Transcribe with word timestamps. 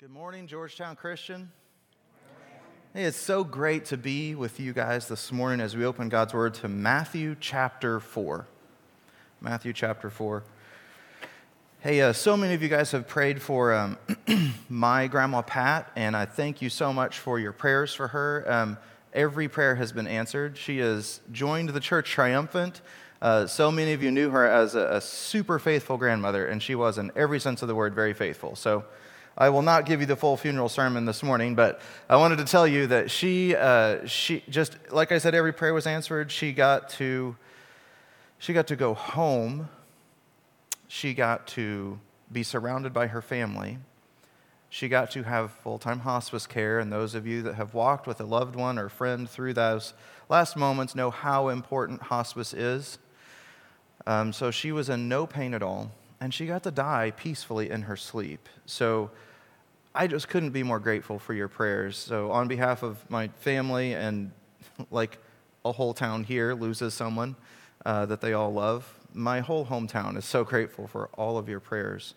Good 0.00 0.10
morning, 0.10 0.46
Georgetown 0.46 0.96
Christian. 0.96 1.52
Hey, 2.94 3.04
it's 3.04 3.18
so 3.18 3.44
great 3.44 3.84
to 3.86 3.98
be 3.98 4.34
with 4.34 4.58
you 4.58 4.72
guys 4.72 5.08
this 5.08 5.30
morning 5.30 5.60
as 5.60 5.76
we 5.76 5.84
open 5.84 6.08
God's 6.08 6.32
Word 6.32 6.54
to 6.54 6.68
Matthew 6.68 7.36
chapter 7.38 8.00
4. 8.00 8.46
Matthew 9.42 9.74
chapter 9.74 10.08
4. 10.08 10.42
Hey, 11.80 12.00
uh, 12.00 12.14
so 12.14 12.34
many 12.34 12.54
of 12.54 12.62
you 12.62 12.70
guys 12.70 12.92
have 12.92 13.06
prayed 13.06 13.42
for 13.42 13.74
um, 13.74 13.98
my 14.70 15.06
grandma 15.06 15.42
Pat, 15.42 15.92
and 15.94 16.16
I 16.16 16.24
thank 16.24 16.62
you 16.62 16.70
so 16.70 16.94
much 16.94 17.18
for 17.18 17.38
your 17.38 17.52
prayers 17.52 17.92
for 17.92 18.08
her. 18.08 18.50
Um, 18.50 18.78
every 19.12 19.48
prayer 19.48 19.74
has 19.74 19.92
been 19.92 20.06
answered. 20.06 20.56
She 20.56 20.78
has 20.78 21.20
joined 21.30 21.68
the 21.68 21.80
church 21.80 22.08
triumphant. 22.08 22.80
Uh, 23.20 23.46
so 23.46 23.70
many 23.70 23.92
of 23.92 24.02
you 24.02 24.10
knew 24.10 24.30
her 24.30 24.46
as 24.46 24.74
a, 24.74 24.92
a 24.92 25.00
super 25.02 25.58
faithful 25.58 25.98
grandmother, 25.98 26.46
and 26.46 26.62
she 26.62 26.74
was, 26.74 26.96
in 26.96 27.12
every 27.14 27.38
sense 27.38 27.60
of 27.60 27.68
the 27.68 27.74
word, 27.74 27.94
very 27.94 28.14
faithful. 28.14 28.56
So, 28.56 28.86
I 29.40 29.48
will 29.48 29.62
not 29.62 29.86
give 29.86 30.00
you 30.00 30.06
the 30.06 30.16
full 30.16 30.36
funeral 30.36 30.68
sermon 30.68 31.06
this 31.06 31.22
morning, 31.22 31.54
but 31.54 31.80
I 32.10 32.16
wanted 32.16 32.36
to 32.36 32.44
tell 32.44 32.66
you 32.66 32.86
that 32.88 33.10
she, 33.10 33.56
uh, 33.56 34.06
she 34.06 34.44
just 34.50 34.76
like 34.90 35.12
I 35.12 35.18
said, 35.18 35.34
every 35.34 35.54
prayer 35.54 35.72
was 35.72 35.86
answered. 35.86 36.30
She 36.30 36.52
got 36.52 36.90
to, 36.90 37.34
she 38.38 38.52
got 38.52 38.66
to 38.66 38.76
go 38.76 38.92
home. 38.92 39.70
She 40.88 41.14
got 41.14 41.46
to 41.48 41.98
be 42.30 42.42
surrounded 42.42 42.92
by 42.92 43.06
her 43.06 43.22
family. 43.22 43.78
She 44.68 44.90
got 44.90 45.10
to 45.12 45.22
have 45.22 45.50
full 45.50 45.78
time 45.78 46.00
hospice 46.00 46.46
care, 46.46 46.78
and 46.78 46.92
those 46.92 47.14
of 47.14 47.26
you 47.26 47.40
that 47.40 47.54
have 47.54 47.72
walked 47.72 48.06
with 48.06 48.20
a 48.20 48.24
loved 48.24 48.56
one 48.56 48.78
or 48.78 48.90
friend 48.90 49.26
through 49.26 49.54
those 49.54 49.94
last 50.28 50.54
moments 50.54 50.94
know 50.94 51.10
how 51.10 51.48
important 51.48 52.02
hospice 52.02 52.52
is. 52.52 52.98
Um, 54.06 54.34
so 54.34 54.50
she 54.50 54.70
was 54.70 54.90
in 54.90 55.08
no 55.08 55.26
pain 55.26 55.54
at 55.54 55.62
all, 55.62 55.92
and 56.20 56.34
she 56.34 56.44
got 56.44 56.62
to 56.64 56.70
die 56.70 57.12
peacefully 57.16 57.70
in 57.70 57.82
her 57.82 57.96
sleep. 57.96 58.46
So 58.66 59.10
I 59.94 60.06
just 60.06 60.28
couldn't 60.28 60.50
be 60.50 60.62
more 60.62 60.78
grateful 60.78 61.18
for 61.18 61.34
your 61.34 61.48
prayers. 61.48 61.96
So, 61.96 62.30
on 62.30 62.46
behalf 62.46 62.82
of 62.82 62.98
my 63.10 63.28
family 63.40 63.94
and 63.94 64.30
like 64.90 65.18
a 65.64 65.72
whole 65.72 65.94
town 65.94 66.24
here 66.24 66.54
loses 66.54 66.94
someone 66.94 67.34
uh, 67.84 68.06
that 68.06 68.20
they 68.20 68.32
all 68.32 68.52
love, 68.52 68.92
my 69.12 69.40
whole 69.40 69.66
hometown 69.66 70.16
is 70.16 70.24
so 70.24 70.44
grateful 70.44 70.86
for 70.86 71.08
all 71.14 71.38
of 71.38 71.48
your 71.48 71.58
prayers. 71.58 72.14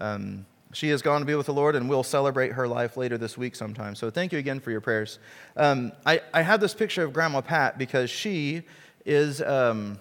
Um, 0.00 0.46
she 0.72 0.88
has 0.88 1.02
gone 1.02 1.20
to 1.20 1.26
be 1.26 1.34
with 1.34 1.46
the 1.46 1.52
Lord, 1.52 1.76
and 1.76 1.88
we'll 1.88 2.02
celebrate 2.02 2.52
her 2.52 2.66
life 2.66 2.96
later 2.96 3.18
this 3.18 3.38
week 3.38 3.54
sometime. 3.54 3.94
So, 3.94 4.10
thank 4.10 4.32
you 4.32 4.40
again 4.40 4.58
for 4.58 4.72
your 4.72 4.80
prayers. 4.80 5.20
Um, 5.56 5.92
I, 6.04 6.22
I 6.34 6.42
have 6.42 6.60
this 6.60 6.74
picture 6.74 7.04
of 7.04 7.12
Grandma 7.12 7.40
Pat 7.40 7.78
because 7.78 8.10
she 8.10 8.62
is. 9.06 9.40
Um, 9.40 10.00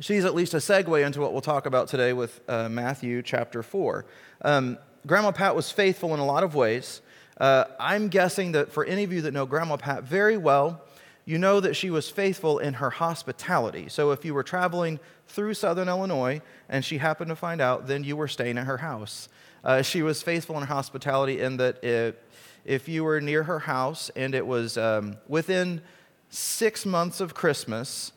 she's 0.00 0.24
at 0.24 0.34
least 0.34 0.54
a 0.54 0.58
segue 0.58 1.04
into 1.04 1.20
what 1.20 1.32
we'll 1.32 1.40
talk 1.40 1.66
about 1.66 1.88
today 1.88 2.12
with 2.12 2.40
uh, 2.48 2.68
Matthew 2.68 3.22
chapter 3.22 3.62
4. 3.62 4.04
Um, 4.42 4.78
Grandma 5.06 5.30
Pat 5.30 5.54
was 5.54 5.70
faithful 5.70 6.14
in 6.14 6.20
a 6.20 6.26
lot 6.26 6.42
of 6.42 6.54
ways. 6.54 7.00
Uh, 7.38 7.64
I'm 7.78 8.08
guessing 8.08 8.52
that 8.52 8.72
for 8.72 8.84
any 8.84 9.04
of 9.04 9.12
you 9.12 9.22
that 9.22 9.32
know 9.32 9.46
Grandma 9.46 9.76
Pat 9.76 10.04
very 10.04 10.36
well, 10.36 10.82
you 11.24 11.38
know 11.38 11.60
that 11.60 11.74
she 11.74 11.90
was 11.90 12.10
faithful 12.10 12.58
in 12.58 12.74
her 12.74 12.90
hospitality. 12.90 13.88
So 13.88 14.12
if 14.12 14.24
you 14.24 14.34
were 14.34 14.42
traveling 14.42 14.98
through 15.26 15.54
southern 15.54 15.88
Illinois 15.88 16.40
and 16.68 16.84
she 16.84 16.98
happened 16.98 17.28
to 17.28 17.36
find 17.36 17.60
out, 17.60 17.86
then 17.86 18.02
you 18.02 18.16
were 18.16 18.28
staying 18.28 18.58
at 18.58 18.66
her 18.66 18.78
house. 18.78 19.28
Uh, 19.62 19.82
she 19.82 20.02
was 20.02 20.22
faithful 20.22 20.56
in 20.56 20.62
her 20.62 20.74
hospitality 20.74 21.40
in 21.40 21.58
that 21.58 21.84
it, 21.84 22.22
if 22.64 22.88
you 22.88 23.04
were 23.04 23.20
near 23.20 23.42
her 23.42 23.58
house 23.58 24.10
and 24.16 24.34
it 24.34 24.46
was 24.46 24.78
um, 24.78 25.16
within 25.28 25.80
six 26.30 26.86
months 26.86 27.20
of 27.20 27.34
Christmas, 27.34 28.12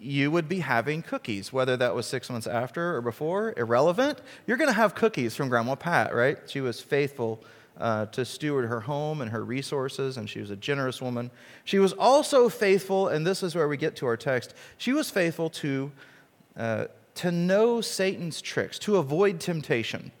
you 0.00 0.30
would 0.30 0.48
be 0.48 0.60
having 0.60 1.02
cookies, 1.02 1.52
whether 1.52 1.76
that 1.76 1.94
was 1.94 2.06
six 2.06 2.30
months 2.30 2.46
after 2.46 2.96
or 2.96 3.02
before, 3.02 3.52
irrelevant. 3.56 4.20
You're 4.46 4.56
going 4.56 4.70
to 4.70 4.74
have 4.74 4.94
cookies 4.94 5.36
from 5.36 5.50
Grandma 5.50 5.74
Pat, 5.74 6.14
right? 6.14 6.38
She 6.46 6.62
was 6.62 6.80
faithful 6.80 7.44
uh, 7.78 8.06
to 8.06 8.24
steward 8.24 8.68
her 8.68 8.80
home 8.80 9.20
and 9.20 9.30
her 9.30 9.44
resources, 9.44 10.16
and 10.16 10.28
she 10.28 10.40
was 10.40 10.50
a 10.50 10.56
generous 10.56 11.02
woman. 11.02 11.30
She 11.64 11.78
was 11.78 11.92
also 11.92 12.48
faithful, 12.48 13.08
and 13.08 13.26
this 13.26 13.42
is 13.42 13.54
where 13.54 13.68
we 13.68 13.76
get 13.76 13.96
to 13.96 14.06
our 14.06 14.16
text. 14.16 14.54
She 14.78 14.92
was 14.92 15.10
faithful 15.10 15.50
to, 15.50 15.92
uh, 16.56 16.86
to 17.16 17.30
know 17.30 17.80
Satan's 17.82 18.40
tricks, 18.40 18.78
to 18.80 18.96
avoid 18.96 19.38
temptation. 19.38 20.12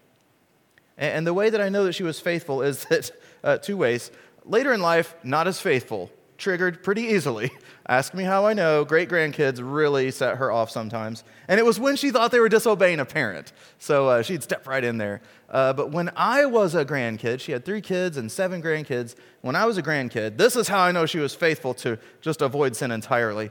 And, 0.98 1.26
the 1.26 1.32
way 1.32 1.48
that 1.48 1.62
I 1.62 1.70
know 1.70 1.84
that 1.84 1.94
she 1.94 2.02
was 2.02 2.20
faithful 2.20 2.60
is 2.60 2.84
that 2.90 3.10
uh, 3.42 3.56
two 3.56 3.78
ways. 3.78 4.10
Later 4.44 4.72
in 4.74 4.82
life, 4.82 5.14
not 5.22 5.46
as 5.46 5.60
faithful, 5.60 6.10
triggered 6.40 6.82
pretty 6.82 7.02
easily. 7.02 7.52
Ask 7.86 8.14
me 8.14 8.24
how 8.24 8.46
I 8.46 8.54
know. 8.54 8.84
Great 8.84 9.08
grandkids 9.08 9.60
really 9.62 10.10
set 10.10 10.38
her 10.38 10.50
off 10.50 10.70
sometimes. 10.70 11.22
And 11.46 11.60
it 11.60 11.64
was 11.64 11.78
when 11.78 11.96
she 11.96 12.10
thought 12.10 12.32
they 12.32 12.40
were 12.40 12.48
disobeying 12.48 12.98
a 12.98 13.04
parent. 13.04 13.52
So 13.78 14.08
uh, 14.08 14.22
she'd 14.22 14.42
step 14.42 14.66
right 14.66 14.82
in 14.82 14.98
there. 14.98 15.20
Uh, 15.48 15.72
but 15.72 15.92
when 15.92 16.10
I 16.16 16.46
was 16.46 16.74
a 16.74 16.84
grandkid, 16.84 17.40
she 17.40 17.52
had 17.52 17.64
three 17.64 17.80
kids 17.80 18.16
and 18.16 18.32
seven 18.32 18.62
grandkids. 18.62 19.14
When 19.42 19.54
I 19.54 19.66
was 19.66 19.78
a 19.78 19.82
grandkid, 19.82 20.36
this 20.38 20.56
is 20.56 20.66
how 20.66 20.80
I 20.80 20.92
know 20.92 21.06
she 21.06 21.18
was 21.18 21.34
faithful 21.34 21.74
to 21.74 21.98
just 22.20 22.42
avoid 22.42 22.74
sin 22.74 22.90
entirely. 22.90 23.50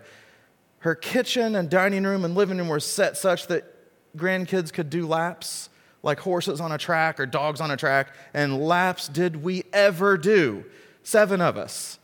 Her 0.80 0.96
kitchen 0.96 1.56
and 1.56 1.70
dining 1.70 2.04
room 2.04 2.26
and 2.26 2.36
living 2.36 2.58
room 2.58 2.70
were 2.70 2.80
set 2.80 3.18
such 3.18 3.48
that 3.48 3.66
grandkids 4.18 4.74
could 4.74 4.90
do 4.90 5.06
laps 5.06 5.70
like 6.02 6.20
horses 6.20 6.62
on 6.62 6.72
a 6.72 6.78
track 6.78 7.20
or 7.20 7.26
dogs 7.26 7.62
on 7.62 7.72
a 7.72 7.78
track. 7.78 8.16
And 8.34 8.60
laps 8.60 9.08
did 9.08 9.44
we 9.44 9.66
ever 9.74 10.18
do? 10.18 10.66
Seven 11.04 11.42
of 11.42 11.58
us 11.58 11.99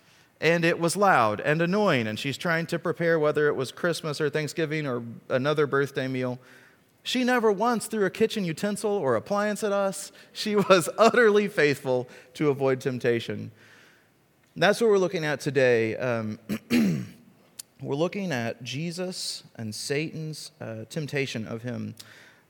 and 0.46 0.64
it 0.64 0.80
was 0.80 0.96
loud 0.96 1.42
and 1.42 1.60
annoying, 1.60 2.06
and 2.06 2.20
she's 2.20 2.38
trying 2.38 2.68
to 2.68 2.78
prepare 2.78 3.18
whether 3.18 3.48
it 3.48 3.56
was 3.56 3.72
Christmas 3.72 4.22
or 4.22 4.30
Thanksgiving 4.30 4.86
or 4.86 5.02
another 5.28 5.66
birthday 5.66 6.08
meal. 6.08 6.38
She 7.02 7.24
never 7.24 7.52
once 7.52 7.88
threw 7.88 8.06
a 8.06 8.12
kitchen 8.12 8.46
utensil 8.46 8.92
or 8.92 9.16
appliance 9.16 9.64
at 9.64 9.72
us. 9.72 10.12
She 10.34 10.56
was 10.70 10.88
utterly 11.00 11.48
faithful 11.48 12.08
to 12.36 12.50
avoid 12.52 12.80
temptation. 12.80 13.50
That's 14.56 14.80
what 14.80 14.92
we're 14.92 15.00
looking 15.00 15.26
at 15.26 15.40
today. 15.40 15.96
Um, 15.96 16.38
we're 17.82 17.96
looking 17.96 18.32
at 18.32 18.62
Jesus 18.62 19.46
and 19.56 19.74
Satan's 19.74 20.52
uh, 20.62 20.86
temptation 20.92 21.48
of 21.48 21.64
him 21.64 21.96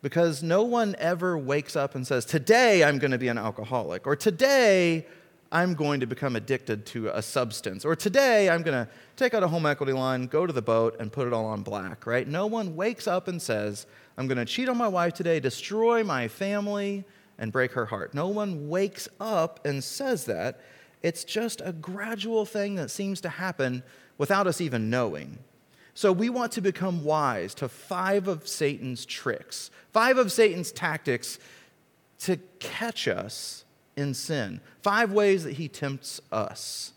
because 0.02 0.44
no 0.44 0.64
one 0.64 0.98
ever 1.00 1.38
wakes 1.38 1.78
up 1.78 1.96
and 1.96 2.06
says, 2.06 2.26
Today 2.26 2.84
I'm 2.84 3.00
going 3.00 3.12
to 3.12 3.18
be 3.18 3.30
an 3.30 3.38
alcoholic, 3.38 4.06
or 4.06 4.18
today 4.18 5.06
I'm 5.52 5.74
going 5.74 6.00
to 6.00 6.08
become 6.08 6.36
addicted 6.36 6.86
to 6.88 7.10
a 7.10 7.22
substance. 7.22 7.86
Or 7.86 7.96
today, 7.96 8.50
I'm 8.50 8.62
going 8.62 8.86
to 8.86 8.92
take 9.16 9.34
out 9.34 9.44
a 9.44 9.48
home 9.48 9.66
equity 9.66 9.94
line, 9.94 10.28
go 10.28 10.46
to 10.46 10.54
the 10.54 10.62
boat, 10.62 10.98
and 11.00 11.12
put 11.12 11.28
it 11.28 11.34
all 11.34 11.46
on 11.46 11.62
black, 11.62 12.06
right? 12.06 12.28
No 12.28 12.48
one 12.48 12.76
wakes 12.76 13.08
up 13.08 13.28
and 13.28 13.42
says, 13.42 13.86
I'm 14.18 14.28
going 14.28 14.38
to 14.38 14.46
cheat 14.46 14.70
on 14.70 14.78
my 14.78 14.88
wife 14.88 15.14
today, 15.14 15.40
destroy 15.40 16.04
my 16.04 16.28
family, 16.28 17.06
and 17.38 17.52
break 17.52 17.74
her 17.74 17.86
heart. 17.86 18.14
No 18.14 18.28
one 18.28 18.70
wakes 18.70 19.08
up 19.20 19.66
and 19.66 19.84
says 19.84 20.26
that. 20.26 20.62
It's 21.04 21.24
just 21.24 21.62
a 21.64 21.72
gradual 21.72 22.46
thing 22.46 22.76
that 22.76 22.90
seems 22.90 23.22
to 23.22 23.30
happen 23.30 23.84
without 24.18 24.48
us 24.48 24.62
even 24.62 24.90
knowing. 24.90 25.38
So 25.94 26.12
we 26.12 26.30
want 26.30 26.52
to 26.54 26.62
become 26.62 27.04
wise 27.04 27.54
to 27.56 27.70
five 27.70 28.28
of 28.28 28.48
Satan's 28.48 29.06
tricks, 29.06 29.70
five 29.94 30.18
of 30.18 30.32
Satan's 30.32 30.72
tactics 30.72 31.40
to 32.20 32.38
catch 32.60 33.08
us 33.08 33.65
in 33.96 34.14
sin. 34.14 34.62
Five 34.82 35.12
ways 35.12 35.44
that 35.44 35.54
he 35.54 35.68
tempts 35.68 36.22
us. 36.32 36.94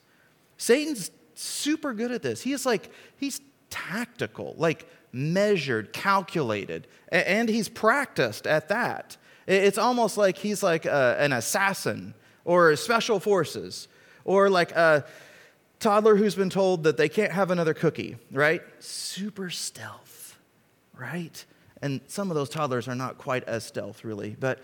Satan's 0.57 1.11
super 1.35 1.95
good 1.95 2.11
at 2.11 2.23
this. 2.23 2.43
He 2.43 2.53
is 2.53 2.67
like, 2.67 2.91
he's 3.17 3.41
tactical, 3.71 4.55
like 4.59 4.89
measured, 5.13 5.93
calculated, 5.93 6.87
and 7.11 7.49
he's 7.49 7.69
practiced 7.69 8.47
at 8.47 8.69
that. 8.69 9.17
It's 9.47 9.79
almost 9.79 10.19
like 10.19 10.37
he's 10.37 10.63
like 10.63 10.85
a, 10.85 11.17
an 11.19 11.33
assassin 11.33 12.15
or 12.45 12.77
special 12.77 13.19
forces 13.19 13.89
or 14.25 14.51
like 14.51 14.73
a 14.73 15.07
toddler 15.81 16.17
who's 16.17 16.35
been 16.35 16.51
told 16.51 16.85
that 16.85 16.97
they 16.97 17.09
can't 17.09 17.33
have 17.33 17.51
another 17.51 17.73
cookie, 17.73 18.17
right? 18.31 18.63
Super 18.81 19.49
stealth, 19.49 20.39
right? 20.99 21.45
And 21.81 22.01
some 22.09 22.31
of 22.31 22.35
those 22.35 22.49
toddlers 22.49 22.89
are 22.89 22.95
not 22.95 23.17
quite 23.19 23.45
as 23.45 23.65
stealth, 23.65 24.05
really, 24.05 24.37
but 24.39 24.61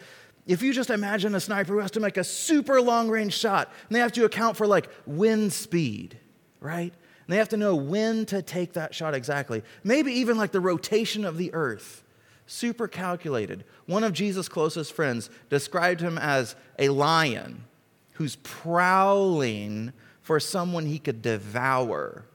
if 0.47 0.63
you 0.63 0.73
just 0.73 0.91
imagine 0.91 1.35
a 1.35 1.41
sniper 1.41 1.73
who 1.73 1.79
has 1.79 1.91
to 1.93 2.01
make 2.01 2.17
a 2.17 2.25
super 2.25 2.81
long 2.81 3.09
range 3.09 3.33
shot, 3.33 3.73
and 3.89 3.97
they 3.97 4.01
have 4.01 4.13
to 4.13 4.25
account 4.25 4.57
for 4.57 4.67
like 4.67 4.89
wind 5.07 5.53
speed, 5.53 6.19
right? 6.61 6.93
And 6.93 7.33
they 7.33 7.39
have 7.39 7.49
to 7.51 7.57
know 7.57 7.75
when 7.75 8.27
to 8.27 8.43
take 8.43 8.75
that 8.75 8.95
shot 8.95 9.15
exactly. 9.15 9.63
Maybe 9.83 10.13
even 10.13 10.37
like 10.37 10.53
the 10.53 10.61
rotation 10.61 11.25
of 11.25 11.39
the 11.39 11.53
earth. 11.55 12.03
Super 12.47 12.87
calculated. 12.87 13.65
One 13.87 14.05
of 14.05 14.13
Jesus' 14.13 14.49
closest 14.49 14.93
friends 14.93 15.31
described 15.49 16.03
him 16.03 16.19
as 16.19 16.57
a 16.79 16.91
lion 16.91 17.65
who's 18.13 18.37
prowling 18.37 19.95
for 20.21 20.39
someone 20.39 20.85
he 20.85 20.99
could 20.99 21.23
devour. 21.23 22.27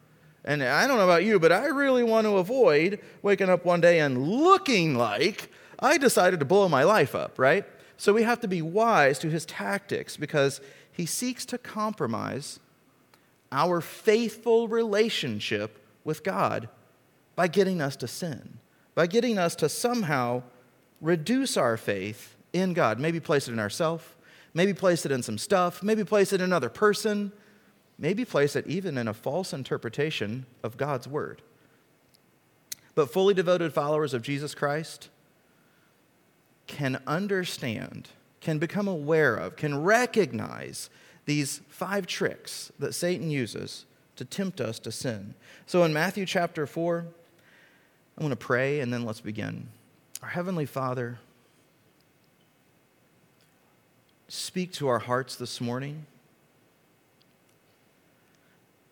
And 0.44 0.64
I 0.64 0.88
don't 0.88 0.98
know 0.98 1.04
about 1.04 1.26
you, 1.26 1.40
but 1.40 1.52
I 1.52 1.66
really 1.66 2.04
want 2.04 2.26
to 2.26 2.38
avoid 2.38 3.00
waking 3.22 3.50
up 3.50 3.66
one 3.66 3.82
day 3.82 4.00
and 4.00 4.28
looking 4.28 4.96
like 4.96 5.52
I 5.78 6.00
decided 6.00 6.40
to 6.40 6.46
blow 6.46 6.68
my 6.68 6.84
life 6.84 7.14
up, 7.14 7.38
right? 7.38 7.66
So 8.00 8.14
we 8.14 8.24
have 8.24 8.40
to 8.40 8.48
be 8.48 8.62
wise 8.62 9.20
to 9.20 9.30
his 9.30 9.46
tactics 9.46 10.16
because 10.16 10.62
he 10.90 11.06
seeks 11.06 11.46
to 11.48 11.58
compromise 11.58 12.62
our 13.52 13.82
faithful 13.82 14.70
relationship 14.70 15.86
with 16.06 16.24
God 16.24 16.70
by 17.36 17.50
getting 17.50 17.82
us 17.82 17.98
to 17.98 18.08
sin, 18.08 18.60
by 18.96 19.06
getting 19.06 19.38
us 19.38 19.54
to 19.58 19.68
somehow 19.68 20.44
reduce 21.02 21.58
our 21.58 21.76
faith 21.76 22.38
in 22.54 22.72
God, 22.72 23.02
maybe 23.02 23.20
place 23.20 23.50
it 23.50 23.52
in 23.52 23.60
ourselves, 23.60 24.06
maybe 24.54 24.74
place 24.74 25.06
it 25.06 25.12
in 25.12 25.22
some 25.22 25.38
stuff, 25.38 25.84
maybe 25.84 26.06
place 26.06 26.32
it 26.32 26.40
in 26.40 26.46
another 26.46 26.70
person, 26.70 27.34
maybe 27.98 28.24
place 28.24 28.56
it 28.56 28.66
even 28.66 28.98
in 28.98 29.10
a 29.10 29.14
false 29.14 29.52
interpretation 29.52 30.46
of 30.64 30.78
God's 30.78 31.06
word. 31.06 31.42
But 32.96 33.12
fully 33.12 33.34
devoted 33.34 33.74
followers 33.74 34.14
of 34.14 34.22
Jesus 34.22 34.56
Christ 34.56 35.10
can 36.70 37.02
understand, 37.08 38.10
can 38.40 38.60
become 38.60 38.88
aware 38.88 39.36
of, 39.36 39.56
can 39.56 39.84
recognize 39.84 40.90
these 41.26 41.62
five 41.68 42.06
tricks 42.06 42.72
that 42.80 42.94
Satan 42.94 43.30
uses 43.32 43.86
to 44.16 44.24
tempt 44.24 44.62
us 44.62 44.78
to 44.80 44.92
sin. 44.92 45.34
So 45.66 45.84
in 45.84 45.92
Matthew 45.92 46.26
chapter 46.26 46.68
4, 46.68 47.06
I 48.18 48.22
want 48.22 48.32
to 48.32 48.38
pray 48.38 48.80
and 48.80 48.94
then 48.94 49.04
let's 49.04 49.20
begin. 49.20 49.68
Our 50.22 50.30
Heavenly 50.30 50.68
Father, 50.68 51.20
speak 54.28 54.72
to 54.74 54.88
our 54.88 55.00
hearts 55.00 55.36
this 55.36 55.60
morning 55.60 56.06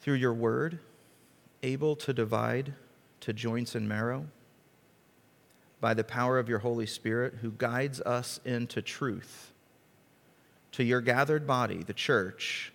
through 0.02 0.16
your 0.16 0.34
word, 0.34 0.80
able 1.62 1.96
to 1.98 2.12
divide 2.12 2.74
to 3.20 3.34
joints 3.34 3.76
and 3.76 3.88
marrow, 3.88 4.26
by 5.80 5.94
the 5.94 6.04
power 6.04 6.40
of 6.40 6.50
your 6.50 6.60
Holy 6.60 6.86
Spirit 6.86 7.36
who 7.42 7.52
guides 7.52 8.02
us 8.02 8.40
into 8.46 8.82
truth, 8.82 9.52
to 10.72 10.84
your 10.84 11.02
gathered 11.02 11.46
body, 11.46 11.84
the 11.84 11.94
church, 11.94 12.74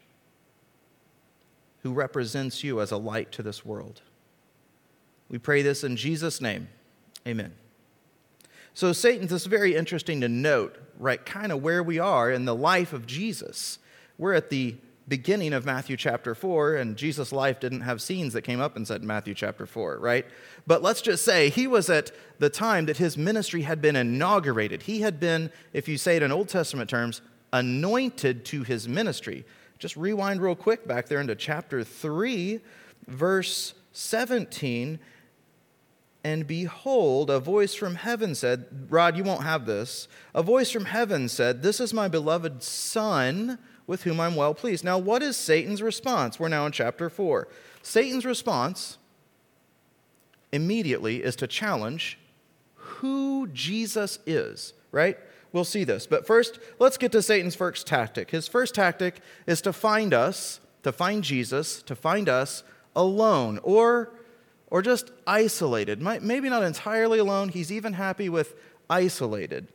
who 1.82 1.93
represents 1.93 2.62
you 2.62 2.81
as 2.81 2.93
a 2.93 2.96
light 2.96 3.32
to 3.32 3.43
this 3.43 3.64
world. 3.64 4.02
We 5.28 5.38
pray 5.38 5.62
this 5.62 5.82
in 5.82 5.96
Jesus' 5.96 6.40
name. 6.40 6.69
Amen. 7.26 7.52
So, 8.75 8.93
Satan, 8.93 9.26
this 9.26 9.43
is 9.43 9.46
very 9.46 9.75
interesting 9.75 10.20
to 10.20 10.28
note, 10.28 10.76
right, 10.99 11.25
kind 11.25 11.52
of 11.52 11.62
where 11.62 11.82
we 11.82 11.99
are 11.99 12.31
in 12.31 12.44
the 12.44 12.54
life 12.54 12.93
of 12.93 13.06
Jesus. 13.06 13.78
We're 14.16 14.34
at 14.34 14.50
the 14.50 14.76
beginning 15.12 15.53
of 15.53 15.67
Matthew 15.67 15.94
chapter 15.99 16.35
4, 16.35 16.76
and 16.76 16.97
Jesus' 16.97 17.32
life 17.32 17.61
didn't 17.61 17.82
have 17.82 18.00
scenes 18.00 18.32
that 18.32 18.41
came 18.41 18.62
up 18.62 18.76
and 18.76 18.88
said 18.88 19.05
Matthew 19.05 19.35
chapter 19.35 19.67
4, 19.67 19.99
right? 19.99 20.25
But 20.67 20.81
let's 20.81 21.03
just 21.03 21.23
say 21.23 21.50
he 21.50 21.67
was 21.67 21.91
at 21.91 22.12
the 22.38 22.49
time 22.49 22.87
that 22.87 22.97
his 22.97 23.19
ministry 23.19 23.61
had 23.61 23.82
been 23.82 23.94
inaugurated. 23.94 24.85
He 24.85 25.03
had 25.03 25.20
been, 25.20 25.53
if 25.75 25.87
you 25.87 25.99
say 25.99 26.17
it 26.17 26.23
in 26.23 26.32
Old 26.32 26.49
Testament 26.49 26.88
terms, 26.88 27.20
anointed 27.53 28.47
to 28.47 28.62
his 28.62 28.88
ministry. 28.88 29.44
Just 29.79 29.99
rewind 29.99 30.41
real 30.41 30.55
quick 30.55 30.88
back 30.88 31.09
there 31.09 31.20
into 31.20 31.35
chapter 31.35 31.85
3, 31.85 32.61
verse 33.06 33.75
17. 33.93 34.99
And 36.25 36.47
behold, 36.47 37.29
a 37.29 37.38
voice 37.38 37.75
from 37.75 37.97
heaven 37.97 38.35
said, 38.35 38.87
Rod, 38.88 39.19
you 39.19 39.25
won't 39.25 39.43
have 39.43 39.67
this. 39.67 40.09
A 40.35 40.43
voice 40.43 40.70
from 40.70 40.87
heaven 40.87 41.29
said, 41.29 41.62
This 41.62 41.81
is 41.81 41.93
my 41.93 42.09
beloved 42.09 42.62
Son, 42.62 43.59
with 43.93 44.05
whom 44.05 44.21
I'm 44.21 44.37
well 44.37 44.55
pleased. 44.55 44.85
Now, 44.85 44.97
what 44.97 45.23
is 45.23 45.37
Satan's 45.37 45.83
response? 45.83 46.41
We're 46.41 46.49
now 46.49 46.65
in 46.65 46.73
chapter 46.73 47.11
4. 47.11 47.47
Satan's 47.83 48.25
response 48.25 48.97
immediately 50.50 51.23
is 51.23 51.37
to 51.37 51.47
challenge 51.47 52.19
who 52.75 53.49
Jesus 53.53 54.19
is, 54.25 54.73
right? 54.93 55.19
We'll 55.53 55.67
see 55.67 55.85
this. 55.85 56.06
But 56.06 56.27
first, 56.27 56.59
let's 56.79 56.97
get 56.97 57.12
to 57.12 57.21
Satan's 57.21 57.55
first 57.55 57.87
tactic. 57.87 58.31
His 58.31 58.49
first 58.49 58.75
tactic 58.75 59.21
is 59.47 59.61
to 59.61 59.75
find 59.75 60.15
us, 60.15 60.61
to 60.85 60.91
find 60.91 61.23
Jesus, 61.23 61.83
to 61.83 61.95
find 61.95 62.31
us 62.31 62.65
alone 62.97 63.61
or 63.62 64.15
or 64.69 64.81
just 64.81 65.11
isolated. 65.27 66.00
Maybe 66.00 66.49
not 66.49 66.62
entirely 66.62 67.19
alone. 67.19 67.50
He's 67.50 67.71
even 67.71 67.93
happy 67.93 68.31
with 68.31 68.55
isolated. 68.88 69.69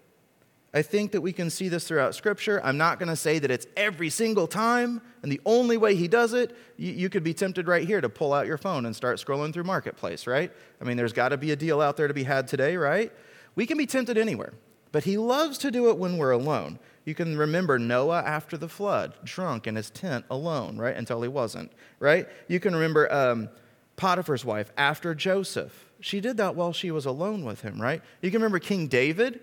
I 0.74 0.82
think 0.82 1.12
that 1.14 1.22
we 1.22 1.32
can 1.32 1.50
see 1.50 1.70
this 1.70 1.88
throughout 1.88 2.14
Scripture. 2.14 2.62
I'm 2.64 2.78
not 2.78 3.00
going 3.00 3.10
to 3.10 3.16
say 3.16 3.40
that 3.40 3.50
it's 3.50 3.66
every 3.78 4.10
single 4.10 4.48
time 4.48 5.02
and 5.24 5.32
the 5.32 5.40
only 5.46 5.78
way 5.78 5.96
he 5.96 6.08
does 6.08 6.34
it. 6.34 6.56
You, 6.76 6.92
you, 6.92 7.10
could 7.10 7.24
be 7.24 7.34
tempted 7.34 7.68
right 7.68 7.88
here 7.88 8.02
to 8.02 8.10
pull 8.10 8.34
out 8.34 8.48
your 8.48 8.58
phone 8.58 8.86
and 8.86 8.96
start 8.96 9.18
scrolling 9.18 9.54
through 9.54 9.64
Marketplace, 9.64 10.28
right? 10.28 10.52
I 10.82 10.84
mean, 10.84 10.98
there's 10.98 11.14
got 11.14 11.30
to 11.30 11.38
be 11.38 11.52
a 11.52 11.56
deal 11.56 11.82
out 11.82 11.98
there 11.98 12.08
to 12.08 12.14
be 12.14 12.24
had 12.24 12.48
today, 12.48 12.76
right? 12.76 13.12
We 13.56 13.66
can 13.66 13.78
be 13.78 13.86
tempted 13.86 14.18
anywhere, 14.18 14.54
but 14.92 15.06
he 15.06 15.18
loves 15.18 15.58
to 15.60 15.72
do 15.72 15.90
it 15.90 15.98
when 15.98 16.18
we're 16.18 16.32
alone. 16.32 16.80
You 17.06 17.16
can 17.16 17.38
remember 17.38 17.80
Noah 17.80 18.22
after 18.22 18.58
the 18.58 18.68
flood, 18.68 19.16
drunk 19.24 19.68
in 19.68 19.76
his 19.78 19.90
tent 19.90 20.26
alone, 20.30 20.78
right? 20.78 20.96
Until 20.96 21.22
he 21.22 21.30
wasn't, 21.30 21.72
right? 22.00 22.28
You 22.48 22.60
can 22.60 22.76
remember. 22.76 23.12
Um, 23.12 23.50
Potiphar's 23.98 24.46
wife 24.46 24.72
after 24.78 25.14
Joseph. 25.14 25.90
She 26.00 26.22
did 26.22 26.38
that 26.38 26.56
while 26.56 26.72
she 26.72 26.92
was 26.92 27.06
alone 27.06 27.44
with 27.44 27.62
him, 27.62 27.82
right? 27.82 28.02
You 28.22 28.30
can 28.30 28.40
remember 28.40 28.60
King 28.60 28.88
David. 28.88 29.42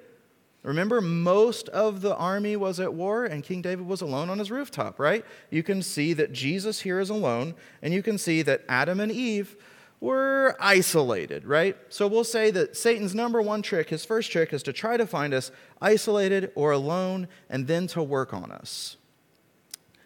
Remember, 0.65 1.03
most 1.03 1.69
of 1.69 2.01
the 2.01 2.17
army 2.17 2.57
was 2.57 2.81
at 2.81 2.95
war 2.95 3.27
and 3.27 3.45
King 3.45 3.61
David 3.61 3.87
was 3.87 4.01
alone 4.01 4.31
on 4.31 4.39
his 4.39 4.51
rooftop, 4.51 4.99
right? 4.99 5.25
You 5.51 5.63
can 5.63 5.83
see 5.83 6.15
that 6.15 6.33
Jesus 6.33 6.81
here 6.81 6.99
is 7.01 7.11
alone, 7.11 7.55
and 7.83 7.93
you 7.93 8.03
can 8.03 8.17
see 8.17 8.41
that 8.43 8.65
Adam 8.67 8.99
and 8.99 9.13
Eve 9.13 9.57
were 10.01 10.57
isolated, 10.59 11.45
right? 11.45 11.77
So 11.91 12.07
we'll 12.07 12.25
say 12.25 12.51
that 12.51 12.77
Satan's 12.77 13.15
number 13.15 13.43
one 13.43 13.61
trick, 13.61 13.91
his 13.91 14.07
first 14.07 14.33
trick, 14.33 14.55
is 14.55 14.63
to 14.63 14.73
try 14.73 14.97
to 14.97 15.07
find 15.07 15.35
us 15.35 15.51
isolated 15.83 16.51
or 16.55 16.73
alone 16.73 17.29
and 17.51 17.67
then 17.67 17.87
to 17.89 18.03
work 18.03 18.33
on 18.33 18.51
us. 18.51 18.97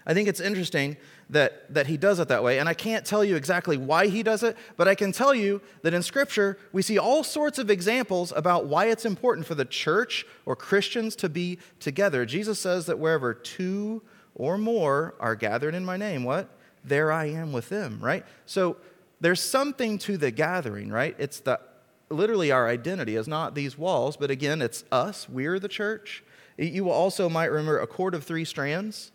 I 0.08 0.14
think 0.14 0.26
it's 0.26 0.40
interesting 0.40 0.96
that, 1.28 1.72
that 1.74 1.86
he 1.86 1.98
does 1.98 2.18
it 2.18 2.28
that 2.28 2.42
way. 2.42 2.58
And 2.58 2.68
I 2.68 2.72
can't 2.72 3.04
tell 3.04 3.22
you 3.22 3.36
exactly 3.36 3.76
why 3.76 4.06
he 4.06 4.22
does 4.22 4.42
it, 4.42 4.56
but 4.78 4.88
I 4.88 4.94
can 4.94 5.12
tell 5.12 5.34
you 5.34 5.60
that 5.82 5.92
in 5.92 6.02
Scripture, 6.02 6.58
we 6.72 6.80
see 6.80 6.96
all 6.96 7.22
sorts 7.22 7.58
of 7.58 7.68
examples 7.68 8.32
about 8.34 8.64
why 8.64 8.86
it's 8.86 9.04
important 9.04 9.46
for 9.46 9.54
the 9.54 9.66
church 9.66 10.26
or 10.46 10.56
Christians 10.56 11.14
to 11.16 11.28
be 11.28 11.58
together. 11.78 12.24
Jesus 12.24 12.58
says 12.58 12.86
that 12.86 12.98
wherever 12.98 13.34
two 13.34 14.02
or 14.34 14.56
more 14.56 15.14
are 15.20 15.34
gathered 15.34 15.74
in 15.74 15.84
my 15.84 15.98
name, 15.98 16.24
what? 16.24 16.48
There 16.82 17.12
I 17.12 17.26
am 17.26 17.52
with 17.52 17.68
them, 17.68 17.98
right? 18.00 18.24
So 18.46 18.78
there's 19.20 19.42
something 19.42 19.98
to 19.98 20.16
the 20.16 20.30
gathering, 20.30 20.88
right? 20.88 21.14
It's 21.18 21.40
the 21.40 21.60
literally 22.08 22.50
our 22.50 22.66
identity 22.66 23.16
is 23.16 23.28
not 23.28 23.54
these 23.54 23.76
walls, 23.76 24.16
but 24.16 24.30
again, 24.30 24.62
it's 24.62 24.84
us. 24.90 25.28
We're 25.28 25.58
the 25.58 25.68
church. 25.68 26.24
You 26.56 26.88
also 26.88 27.28
might 27.28 27.50
remember 27.50 27.78
a 27.78 27.86
cord 27.86 28.14
of 28.14 28.24
three 28.24 28.46
strands 28.46 29.12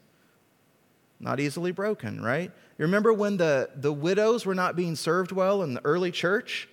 not 1.19 1.39
easily 1.39 1.71
broken, 1.71 2.21
right? 2.21 2.51
You 2.77 2.85
remember 2.85 3.13
when 3.13 3.37
the, 3.37 3.69
the 3.75 3.93
widows 3.93 4.45
were 4.45 4.55
not 4.55 4.75
being 4.75 4.95
served 4.95 5.31
well 5.31 5.63
in 5.63 5.75
the 5.75 5.85
early 5.85 6.11
church? 6.11 6.67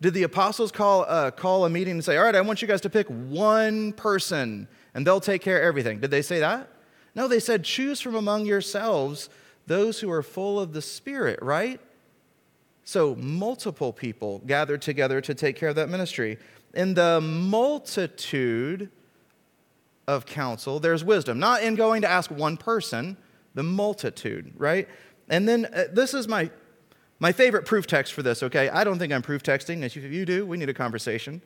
Did 0.00 0.14
the 0.14 0.24
apostles 0.24 0.70
call, 0.70 1.04
uh, 1.08 1.30
call 1.30 1.64
a 1.64 1.70
meeting 1.70 1.92
and 1.92 2.04
say, 2.04 2.16
All 2.16 2.24
right, 2.24 2.34
I 2.34 2.40
want 2.42 2.62
you 2.62 2.68
guys 2.68 2.82
to 2.82 2.90
pick 2.90 3.06
one 3.08 3.92
person 3.92 4.68
and 4.94 5.06
they'll 5.06 5.20
take 5.20 5.42
care 5.42 5.58
of 5.58 5.64
everything? 5.64 6.00
Did 6.00 6.10
they 6.10 6.22
say 6.22 6.40
that? 6.40 6.68
No, 7.14 7.28
they 7.28 7.40
said, 7.40 7.64
Choose 7.64 8.00
from 8.00 8.14
among 8.14 8.46
yourselves 8.46 9.30
those 9.66 10.00
who 10.00 10.10
are 10.10 10.22
full 10.22 10.60
of 10.60 10.72
the 10.72 10.82
Spirit, 10.82 11.38
right? 11.42 11.80
So, 12.84 13.16
multiple 13.16 13.92
people 13.92 14.40
gathered 14.46 14.80
together 14.80 15.20
to 15.22 15.34
take 15.34 15.56
care 15.56 15.68
of 15.68 15.74
that 15.74 15.88
ministry. 15.88 16.38
In 16.74 16.94
the 16.94 17.20
multitude 17.20 18.90
of 20.06 20.24
counsel, 20.24 20.78
there's 20.78 21.02
wisdom. 21.02 21.40
Not 21.40 21.62
in 21.62 21.74
going 21.74 22.02
to 22.02 22.08
ask 22.08 22.30
one 22.30 22.56
person, 22.56 23.16
the 23.56 23.62
multitude, 23.62 24.52
right? 24.56 24.86
And 25.28 25.48
then 25.48 25.66
uh, 25.74 25.84
this 25.90 26.14
is 26.14 26.28
my, 26.28 26.50
my 27.18 27.32
favorite 27.32 27.64
proof 27.64 27.86
text 27.86 28.12
for 28.12 28.22
this, 28.22 28.42
okay? 28.44 28.68
I 28.68 28.84
don't 28.84 28.98
think 28.98 29.12
I'm 29.12 29.22
proof 29.22 29.42
texting. 29.42 29.82
If 29.82 29.96
you 29.96 30.24
do, 30.24 30.46
we 30.46 30.58
need 30.58 30.68
a 30.68 30.74
conversation. 30.74 31.42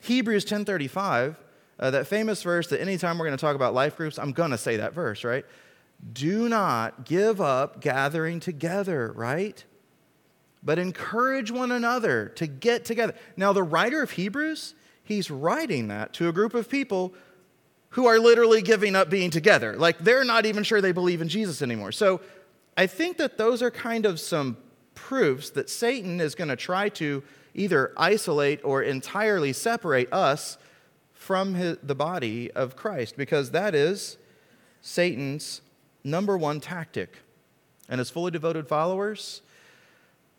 Hebrews 0.00 0.44
10.35, 0.44 1.36
uh, 1.78 1.90
that 1.92 2.08
famous 2.08 2.42
verse 2.42 2.66
that 2.68 2.80
anytime 2.80 3.18
we're 3.18 3.26
going 3.26 3.38
to 3.38 3.40
talk 3.40 3.54
about 3.54 3.72
life 3.72 3.96
groups, 3.96 4.18
I'm 4.18 4.32
going 4.32 4.50
to 4.50 4.58
say 4.58 4.76
that 4.76 4.92
verse, 4.92 5.22
right? 5.22 5.46
Do 6.12 6.48
not 6.48 7.04
give 7.04 7.40
up 7.40 7.80
gathering 7.80 8.40
together, 8.40 9.12
right? 9.14 9.64
But 10.64 10.80
encourage 10.80 11.52
one 11.52 11.70
another 11.70 12.32
to 12.36 12.48
get 12.48 12.84
together. 12.84 13.14
Now, 13.36 13.52
the 13.52 13.62
writer 13.62 14.02
of 14.02 14.10
Hebrews, 14.10 14.74
he's 15.04 15.30
writing 15.30 15.86
that 15.88 16.12
to 16.14 16.28
a 16.28 16.32
group 16.32 16.54
of 16.54 16.68
people 16.68 17.14
who 17.90 18.06
are 18.06 18.18
literally 18.18 18.62
giving 18.62 18.94
up 18.94 19.10
being 19.10 19.30
together. 19.30 19.76
Like 19.76 19.98
they're 19.98 20.24
not 20.24 20.46
even 20.46 20.62
sure 20.62 20.80
they 20.80 20.92
believe 20.92 21.20
in 21.20 21.28
Jesus 21.28 21.62
anymore. 21.62 21.92
So 21.92 22.20
I 22.76 22.86
think 22.86 23.16
that 23.16 23.38
those 23.38 23.62
are 23.62 23.70
kind 23.70 24.06
of 24.06 24.20
some 24.20 24.56
proofs 24.94 25.50
that 25.50 25.70
Satan 25.70 26.20
is 26.20 26.34
going 26.34 26.48
to 26.48 26.56
try 26.56 26.88
to 26.90 27.22
either 27.54 27.92
isolate 27.96 28.60
or 28.62 28.82
entirely 28.82 29.52
separate 29.52 30.12
us 30.12 30.58
from 31.12 31.54
his, 31.54 31.76
the 31.82 31.94
body 31.94 32.50
of 32.52 32.76
Christ, 32.76 33.16
because 33.16 33.50
that 33.50 33.74
is 33.74 34.16
Satan's 34.80 35.60
number 36.04 36.38
one 36.38 36.60
tactic. 36.60 37.18
And 37.88 38.00
as 38.00 38.10
fully 38.10 38.30
devoted 38.30 38.68
followers, 38.68 39.42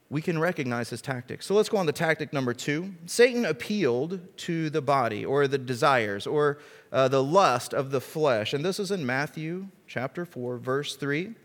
we 0.10 0.22
can 0.22 0.40
recognize 0.40 0.90
his 0.90 1.02
tactics. 1.02 1.46
So 1.46 1.54
let's 1.54 1.70
go 1.70 1.78
on 1.78 1.86
to 1.86 1.92
tactic 1.92 2.34
number 2.34 2.54
two. 2.54 2.94
Satan 3.06 3.46
appealed 3.46 4.20
to 4.38 4.70
the 4.72 4.82
body 4.82 5.24
or 5.24 5.48
the 5.48 5.60
desires 5.60 6.26
or 6.26 6.58
uh, 6.92 7.08
the 7.08 7.24
lust 7.24 7.74
of 7.74 7.92
the 7.92 8.02
flesh. 8.02 8.54
And 8.54 8.66
this 8.66 8.80
is 8.80 8.90
in 8.90 9.06
Matthew 9.06 9.68
chapter 9.86 10.26
4, 10.26 10.58
verse 10.58 10.96
3. 10.96 11.36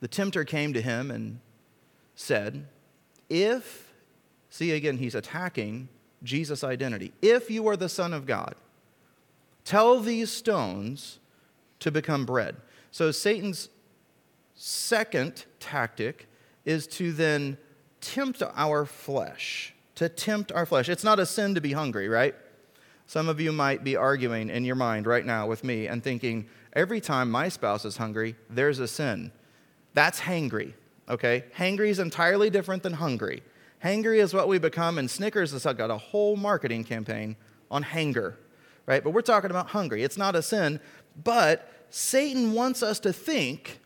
The 0.00 0.08
tempter 0.08 0.44
came 0.44 0.72
to 0.74 0.80
him 0.80 1.10
and 1.10 1.40
said, 2.14 2.68
If, 3.28 3.92
see 4.48 4.70
again, 4.72 4.98
he's 4.98 5.14
attacking 5.16 5.88
Jesus' 6.22 6.62
identity. 6.62 7.12
If 7.20 7.50
you 7.50 7.66
are 7.66 7.76
the 7.76 7.88
Son 7.88 8.12
of 8.12 8.26
God, 8.26 8.54
tell 9.64 9.98
these 9.98 10.30
stones 10.30 11.18
to 11.80 11.90
become 11.90 12.24
bread. 12.24 12.56
So 12.92 13.10
Satan's 13.10 13.70
second 14.54 15.44
tactic 15.60 16.28
is 16.64 16.86
to 16.86 17.12
then 17.12 17.58
tempt 18.00 18.42
our 18.54 18.84
flesh, 18.84 19.74
to 19.94 20.08
tempt 20.08 20.52
our 20.52 20.66
flesh. 20.66 20.88
It's 20.88 21.04
not 21.04 21.18
a 21.18 21.26
sin 21.26 21.54
to 21.54 21.60
be 21.60 21.72
hungry, 21.72 22.08
right? 22.08 22.34
Some 23.06 23.28
of 23.28 23.40
you 23.40 23.52
might 23.52 23.84
be 23.84 23.96
arguing 23.96 24.48
in 24.48 24.64
your 24.64 24.76
mind 24.76 25.06
right 25.06 25.24
now 25.24 25.46
with 25.46 25.62
me 25.64 25.86
and 25.86 26.02
thinking, 26.02 26.46
every 26.72 27.00
time 27.00 27.30
my 27.30 27.48
spouse 27.48 27.84
is 27.84 27.96
hungry, 27.96 28.36
there's 28.48 28.78
a 28.78 28.88
sin. 28.88 29.30
That's 29.92 30.20
hangry, 30.20 30.72
okay? 31.08 31.44
Hangry 31.56 31.88
is 31.88 31.98
entirely 31.98 32.50
different 32.50 32.82
than 32.82 32.94
hungry. 32.94 33.42
Hangry 33.82 34.18
is 34.18 34.32
what 34.32 34.48
we 34.48 34.58
become, 34.58 34.96
and 34.96 35.10
Snickers 35.10 35.52
has 35.52 35.64
got 35.64 35.90
a 35.90 35.98
whole 35.98 36.36
marketing 36.36 36.84
campaign 36.84 37.36
on 37.70 37.82
hanger, 37.82 38.38
right? 38.86 39.04
But 39.04 39.10
we're 39.10 39.20
talking 39.20 39.50
about 39.50 39.68
hungry. 39.68 40.02
It's 40.02 40.16
not 40.16 40.34
a 40.34 40.42
sin, 40.42 40.80
but 41.22 41.70
Satan 41.90 42.52
wants 42.54 42.82
us 42.82 42.98
to 43.00 43.12
think, 43.12 43.80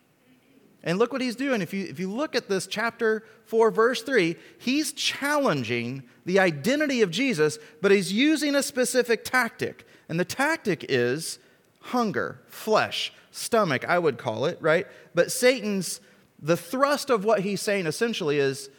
and 0.82 0.98
look 0.98 1.12
what 1.12 1.20
he's 1.20 1.36
doing. 1.36 1.60
If 1.60 1.74
you, 1.74 1.84
if 1.84 1.98
you 1.98 2.10
look 2.10 2.34
at 2.34 2.48
this 2.48 2.66
chapter 2.66 3.24
4, 3.44 3.70
verse 3.70 4.02
3, 4.02 4.36
he's 4.58 4.92
challenging 4.92 6.04
the 6.24 6.38
identity 6.38 7.02
of 7.02 7.10
Jesus, 7.10 7.58
but 7.82 7.90
he's 7.90 8.12
using 8.12 8.54
a 8.54 8.62
specific 8.62 9.24
tactic. 9.24 9.86
And 10.08 10.18
the 10.18 10.24
tactic 10.24 10.86
is 10.88 11.38
hunger, 11.80 12.40
flesh, 12.46 13.12
stomach, 13.30 13.84
I 13.86 13.98
would 13.98 14.18
call 14.18 14.44
it, 14.44 14.58
right? 14.60 14.86
But 15.14 15.32
Satan's, 15.32 16.00
the 16.40 16.56
thrust 16.56 17.10
of 17.10 17.24
what 17.24 17.40
he's 17.40 17.60
saying 17.60 17.86
essentially 17.86 18.38
is 18.38 18.70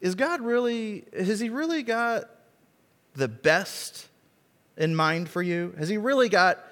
is 0.00 0.14
God 0.14 0.40
really, 0.40 1.04
has 1.16 1.40
He 1.40 1.48
really 1.48 1.82
got 1.82 2.24
the 3.14 3.28
best 3.28 4.08
in 4.76 4.94
mind 4.94 5.28
for 5.28 5.42
you? 5.42 5.74
Has 5.78 5.88
He 5.88 5.96
really 5.96 6.28
got, 6.28 6.64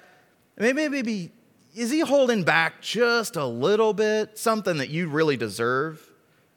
maybe, 0.57 0.87
maybe, 0.87 1.31
is 1.75 1.91
He 1.91 1.99
holding 1.99 2.43
back 2.43 2.81
just 2.81 3.35
a 3.35 3.45
little 3.45 3.93
bit, 3.93 4.37
something 4.37 4.77
that 4.77 4.89
you 4.89 5.09
really 5.09 5.37
deserve, 5.37 6.01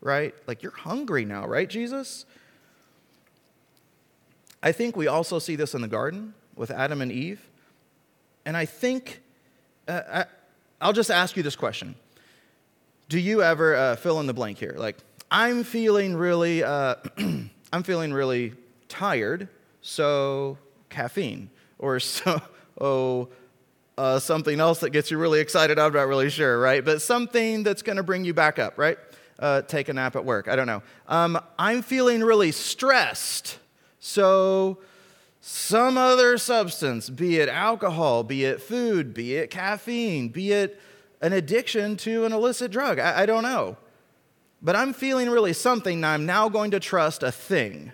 right? 0.01 0.35
Like 0.47 0.63
you're 0.63 0.73
hungry 0.73 1.25
now, 1.25 1.47
right, 1.47 1.69
Jesus? 1.69 2.25
I 4.63 4.73
think 4.73 4.97
we 4.97 5.07
also 5.07 5.39
see 5.39 5.57
this 5.57 5.75
in 5.75 5.83
the 5.83 5.89
garden 5.89 6.35
with 6.57 6.71
Adam 6.71 7.01
and 7.01 7.13
Eve. 7.13 7.41
And 8.45 8.57
I 8.57 8.65
think, 8.65 9.21
uh, 9.87 10.25
I, 10.81 10.87
will 10.87 10.93
just 10.93 11.11
ask 11.11 11.37
you 11.37 11.43
this 11.43 11.57
question 11.57 11.95
Do 13.09 13.19
you 13.19 13.43
ever 13.43 13.75
uh, 13.75 13.97
fill 13.97 14.21
in 14.21 14.27
the 14.27 14.35
blank 14.35 14.59
here? 14.59 14.75
Like, 14.77 14.97
I'm 15.31 15.65
feeling 15.65 16.17
really, 16.17 16.63
uh, 16.63 16.97
I'm 17.73 17.83
feeling 17.83 18.13
really 18.13 18.55
tired, 18.89 19.49
so 19.83 20.59
caffeine, 20.89 21.51
or 21.79 22.01
so, 22.01 22.41
oh, 22.81 23.29
uh, 23.99 24.19
something 24.19 24.61
else 24.61 24.81
that 24.81 24.91
gets 24.91 25.11
you 25.11 25.19
really 25.19 25.41
excited. 25.41 25.79
I'm 25.79 25.93
not 25.93 26.09
really 26.09 26.31
sure, 26.31 26.59
right? 26.59 26.85
But 26.85 27.03
something 27.03 27.63
that's 27.63 27.83
going 27.83 27.97
to 27.97 28.03
bring 28.03 28.25
you 28.25 28.33
back 28.33 28.59
up, 28.59 28.79
right? 28.79 28.97
Uh, 29.39 29.63
take 29.63 29.89
a 29.89 29.93
nap 29.93 30.17
at 30.17 30.25
work. 30.25 30.49
I 30.49 30.57
don't 30.57 30.67
know. 30.67 30.83
Um, 31.07 31.39
I'm 31.59 31.83
feeling 31.83 32.23
really 32.23 32.53
stressed, 32.53 33.59
so 34.01 34.79
some 35.41 35.99
other 35.99 36.39
substance, 36.39 37.11
be 37.11 37.39
it 37.39 37.49
alcohol, 37.49 38.23
be 38.23 38.45
it 38.45 38.63
food, 38.63 39.13
be 39.13 39.37
it 39.37 39.51
caffeine, 39.51 40.29
be 40.29 40.53
it 40.53 40.81
an 41.21 41.33
addiction 41.33 41.97
to 41.99 42.25
an 42.25 42.33
illicit 42.33 42.71
drug. 42.71 42.99
I, 42.99 43.23
I 43.23 43.27
don't 43.27 43.43
know 43.43 43.77
but 44.61 44.77
I'm 44.77 44.93
feeling 44.93 45.31
really 45.31 45.53
something, 45.53 46.03
I'm 46.05 46.27
now 46.27 46.49
going 46.49 46.73
to 46.73 46.81
trust 46.81 47.23
a 47.23 47.31
thing. 47.31 47.93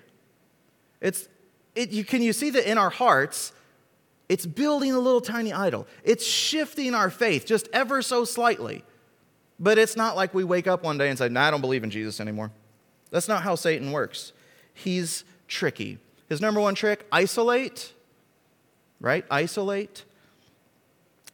It's, 1.01 1.29
it, 1.75 1.91
you, 1.91 2.05
can 2.05 2.23
you 2.23 2.33
see 2.33 2.51
that 2.51 2.71
in 2.71 2.79
our 2.79 2.91
hearts, 2.91 3.53
it's 4.29 4.47
building 4.47 4.93
a 4.93 4.99
little 4.99 5.21
tiny 5.21 5.53
idol. 5.53 5.87
It's 6.03 6.27
shifting 6.27 6.95
our 6.95 7.11
faith 7.11 7.47
just 7.47 7.69
ever 7.73 8.03
so 8.03 8.25
slightly. 8.25 8.85
But 9.61 9.79
it's 9.79 9.97
not 9.97 10.17
like 10.17 10.35
we 10.35 10.45
wake 10.45 10.67
up 10.67 10.83
one 10.83 10.99
day 10.99 11.09
and 11.09 11.19
say, 11.19 11.29
nah, 11.29 11.49
I 11.49 11.51
don't 11.51 11.61
believe 11.61 11.85
in 11.85 11.91
Jesus 11.91 12.21
anymore. 12.21 12.51
That's 13.11 13.29
not 13.29 13.43
how 13.43 13.55
Satan 13.55 13.93
works. 13.93 14.33
He's 14.73 15.25
tricky. 15.47 15.99
His 16.29 16.41
number 16.41 16.61
one 16.61 16.75
trick 16.75 17.07
isolate, 17.13 17.93
right? 19.01 19.25
Isolate 19.31 20.05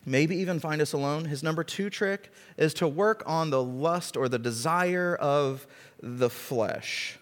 maybe 0.05 0.37
even 0.37 0.61
find 0.61 0.81
us 0.81 0.93
alone. 0.93 1.27
His 1.27 1.43
number 1.43 1.65
two 1.65 1.91
trick 1.91 2.33
is 2.57 2.75
to 2.75 2.89
work 2.89 3.23
on 3.27 3.51
the 3.51 3.63
lust 3.63 4.17
or 4.17 4.29
the 4.29 4.39
desire 4.39 5.17
of 5.17 5.67
the 6.03 6.31
flesh. 6.31 7.19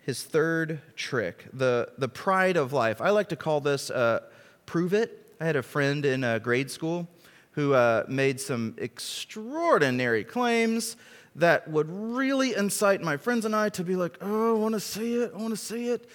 His 0.00 0.22
third 0.22 0.80
trick, 0.96 1.46
the, 1.52 1.92
the 1.98 2.08
pride 2.08 2.56
of 2.56 2.72
life. 2.72 3.00
I 3.00 3.10
like 3.10 3.28
to 3.28 3.36
call 3.36 3.60
this 3.60 3.90
uh, 3.90 4.20
prove 4.66 4.94
it. 4.94 5.34
I 5.40 5.44
had 5.44 5.56
a 5.56 5.62
friend 5.62 6.04
in 6.04 6.24
uh, 6.24 6.38
grade 6.38 6.70
school 6.70 7.08
who 7.52 7.74
uh, 7.74 8.04
made 8.08 8.40
some 8.40 8.74
extraordinary 8.78 10.24
claims 10.24 10.96
that 11.36 11.68
would 11.68 11.88
really 11.90 12.54
incite 12.54 13.02
my 13.02 13.16
friends 13.16 13.44
and 13.44 13.54
I 13.54 13.68
to 13.70 13.84
be 13.84 13.96
like, 13.96 14.18
oh, 14.20 14.56
I 14.56 14.58
want 14.58 14.74
to 14.74 14.80
see 14.80 15.14
it, 15.14 15.32
I 15.34 15.38
want 15.38 15.50
to 15.50 15.56
see 15.56 15.88
it 15.88 16.08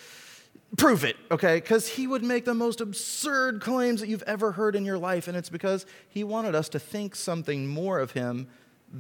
prove 0.78 1.04
it, 1.04 1.16
okay? 1.32 1.56
Because 1.56 1.88
he 1.88 2.08
would 2.08 2.24
make 2.24 2.46
the 2.46 2.54
most 2.54 2.82
absurd 2.82 3.62
claims 3.62 4.02
that 4.02 4.10
you've 4.10 4.24
ever 4.24 4.52
heard 4.52 4.76
in 4.76 4.86
your 4.86 4.98
life, 4.98 5.28
and 5.28 5.38
it's 5.38 5.50
because 5.50 5.86
he 6.10 6.24
wanted 6.24 6.56
us 6.56 6.70
to 6.70 6.80
think 6.80 7.16
something 7.16 7.68
more 7.68 8.00
of 8.00 8.12
him 8.12 8.48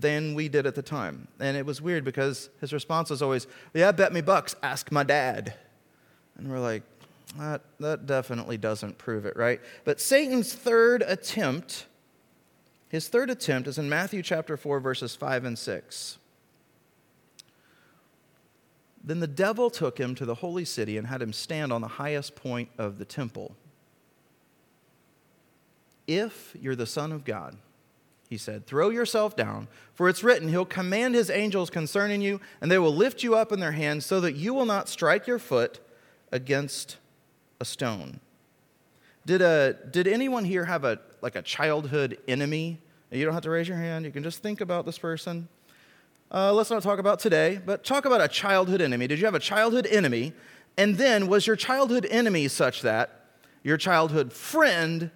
than 0.01 0.35
we 0.35 0.49
did 0.49 0.65
at 0.65 0.75
the 0.75 0.81
time. 0.81 1.27
And 1.39 1.55
it 1.55 1.65
was 1.65 1.81
weird 1.81 2.03
because 2.03 2.49
his 2.59 2.73
response 2.73 3.09
was 3.09 3.21
always, 3.21 3.47
Yeah, 3.73 3.91
bet 3.91 4.13
me 4.13 4.21
bucks, 4.21 4.55
ask 4.61 4.91
my 4.91 5.03
dad. 5.03 5.53
And 6.37 6.51
we're 6.51 6.59
like, 6.59 6.83
that, 7.37 7.61
that 7.79 8.05
definitely 8.05 8.57
doesn't 8.57 8.97
prove 8.97 9.25
it, 9.25 9.35
right? 9.35 9.61
But 9.83 9.99
Satan's 9.99 10.53
third 10.53 11.01
attempt, 11.01 11.85
his 12.89 13.07
third 13.07 13.29
attempt 13.29 13.67
is 13.67 13.77
in 13.77 13.89
Matthew 13.89 14.21
chapter 14.21 14.57
4, 14.57 14.79
verses 14.79 15.15
5 15.15 15.45
and 15.45 15.57
6. 15.57 16.17
Then 19.03 19.19
the 19.19 19.27
devil 19.27 19.69
took 19.69 19.97
him 19.97 20.15
to 20.15 20.25
the 20.25 20.35
holy 20.35 20.65
city 20.65 20.97
and 20.97 21.07
had 21.07 21.21
him 21.21 21.31
stand 21.31 21.71
on 21.71 21.81
the 21.81 21.87
highest 21.87 22.35
point 22.35 22.69
of 22.77 22.97
the 22.97 23.05
temple. 23.05 23.55
If 26.07 26.55
you're 26.59 26.75
the 26.75 26.85
Son 26.85 27.11
of 27.11 27.23
God, 27.23 27.55
he 28.29 28.37
said, 28.37 28.65
throw 28.65 28.89
yourself 28.89 29.35
down, 29.35 29.67
for 29.93 30.09
it's 30.09 30.23
written, 30.23 30.49
He'll 30.49 30.65
command 30.65 31.15
His 31.15 31.29
angels 31.29 31.69
concerning 31.69 32.21
you, 32.21 32.41
and 32.59 32.71
they 32.71 32.77
will 32.77 32.95
lift 32.95 33.23
you 33.23 33.35
up 33.35 33.51
in 33.51 33.59
their 33.59 33.71
hands 33.71 34.05
so 34.05 34.19
that 34.21 34.35
you 34.35 34.53
will 34.53 34.65
not 34.65 34.89
strike 34.89 35.27
your 35.27 35.39
foot 35.39 35.79
against 36.31 36.97
a 37.59 37.65
stone. 37.65 38.19
Did, 39.25 39.41
a, 39.41 39.75
did 39.91 40.07
anyone 40.07 40.45
here 40.45 40.65
have 40.65 40.83
a, 40.83 40.99
like 41.21 41.35
a 41.35 41.41
childhood 41.41 42.17
enemy? 42.27 42.79
You 43.11 43.25
don't 43.25 43.33
have 43.33 43.43
to 43.43 43.49
raise 43.49 43.67
your 43.67 43.77
hand, 43.77 44.05
you 44.05 44.11
can 44.11 44.23
just 44.23 44.41
think 44.41 44.61
about 44.61 44.85
this 44.85 44.97
person. 44.97 45.47
Uh, 46.31 46.51
let's 46.51 46.71
not 46.71 46.81
talk 46.81 46.99
about 46.99 47.19
today, 47.19 47.61
but 47.65 47.83
talk 47.83 48.05
about 48.05 48.19
a 48.19 48.27
childhood 48.27 48.81
enemy. 48.81 49.07
Did 49.07 49.19
you 49.19 49.25
have 49.25 49.35
a 49.35 49.39
childhood 49.39 49.85
enemy? 49.85 50.33
And 50.77 50.97
then 50.97 51.27
was 51.27 51.47
your 51.47 51.55
childhood 51.55 52.05
enemy 52.09 52.47
such 52.47 52.81
that 52.81 53.21
your 53.63 53.77
childhood 53.77 54.33
friend 54.33 55.11